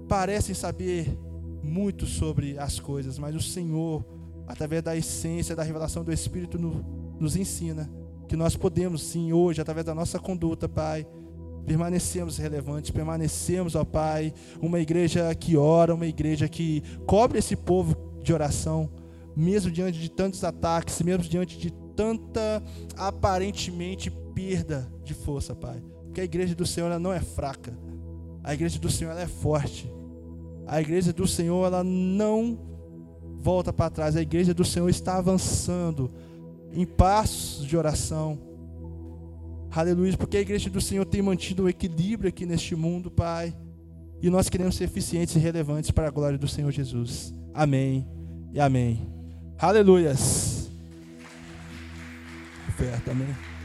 parecem 0.09 0.55
saber 0.55 1.17
muito 1.63 2.07
sobre 2.07 2.59
as 2.59 2.79
coisas, 2.81 3.19
mas 3.19 3.35
o 3.35 3.41
Senhor, 3.41 4.05
através 4.47 4.83
da 4.83 4.97
essência, 4.97 5.55
da 5.55 5.63
revelação 5.63 6.05
do 6.05 6.13
Espírito, 6.13 6.59
no, 6.59 6.85
nos 7.19 7.37
ensina 7.37 7.91
que 8.29 8.37
nós 8.37 8.57
podemos 8.57 9.03
sim, 9.03 9.33
hoje, 9.33 9.61
através 9.61 9.87
da 9.87 9.95
nossa 9.95 10.19
conduta, 10.19 10.69
Pai, 10.69 11.07
permanecemos 11.65 12.39
relevantes, 12.39 12.91
permanecemos, 12.91 13.75
ó 13.75 13.85
Pai, 13.85 14.33
uma 14.61 14.81
igreja 14.81 15.35
que 15.35 15.57
ora, 15.57 15.95
uma 15.95 16.07
igreja 16.07 16.49
que 16.49 16.83
cobre 17.07 17.39
esse 17.39 17.57
povo 17.57 17.97
de 18.23 18.33
oração, 18.33 18.91
mesmo 19.37 19.71
diante 19.71 20.01
de 20.01 20.11
tantos 20.11 20.43
ataques, 20.43 21.01
mesmo 21.03 21.25
diante 21.25 21.59
de 21.59 21.73
tanta 21.97 22.63
aparentemente 22.97 24.11
perda 24.35 24.87
de 25.03 25.15
força, 25.15 25.55
Pai. 25.55 25.83
Porque 26.05 26.21
a 26.21 26.25
igreja 26.25 26.55
do 26.55 26.67
Senhor 26.67 26.87
ela 26.87 26.99
não 26.99 27.13
é 27.13 27.21
fraca, 27.21 27.77
a 28.45 28.55
igreja 28.55 28.79
do 28.79 28.91
Senhor 28.91 29.11
ela 29.11 29.23
é 29.23 29.27
forte. 29.27 29.91
A 30.67 30.81
igreja 30.81 31.13
do 31.13 31.27
Senhor, 31.27 31.65
ela 31.65 31.85
não 31.85 32.59
volta 33.39 33.73
para 33.73 33.89
trás. 33.89 34.17
A 34.17 34.23
igreja 34.23 34.53
do 34.53 34.65
Senhor 34.65 34.89
está 34.89 35.17
avançando 35.17 36.11
em 36.73 36.85
passos 36.85 37.65
de 37.65 37.77
oração. 37.77 38.39
Aleluia, 39.71 40.17
porque 40.17 40.37
a 40.37 40.41
igreja 40.41 40.69
do 40.69 40.81
Senhor 40.81 41.05
tem 41.05 41.23
mantido 41.23 41.65
o 41.65 41.69
equilíbrio 41.69 42.29
aqui 42.29 42.45
neste 42.45 42.75
mundo, 42.75 43.11
Pai. 43.11 43.55
E 44.21 44.31
nós 44.31 44.49
queremos 44.49 44.75
ser 44.75 44.85
eficientes 44.85 45.37
e 45.37 45.39
relevantes 45.39 45.91
para 45.91 46.09
a 46.09 46.11
glória 46.11 46.39
do 46.39 46.49
Senhor 46.49 46.71
Jesus. 46.73 47.33
Amém 47.55 48.07
e 48.53 48.59
amém. 48.59 49.07
Aleluias. 49.59 50.56
Oferta, 52.79 53.11
amém. 53.11 53.56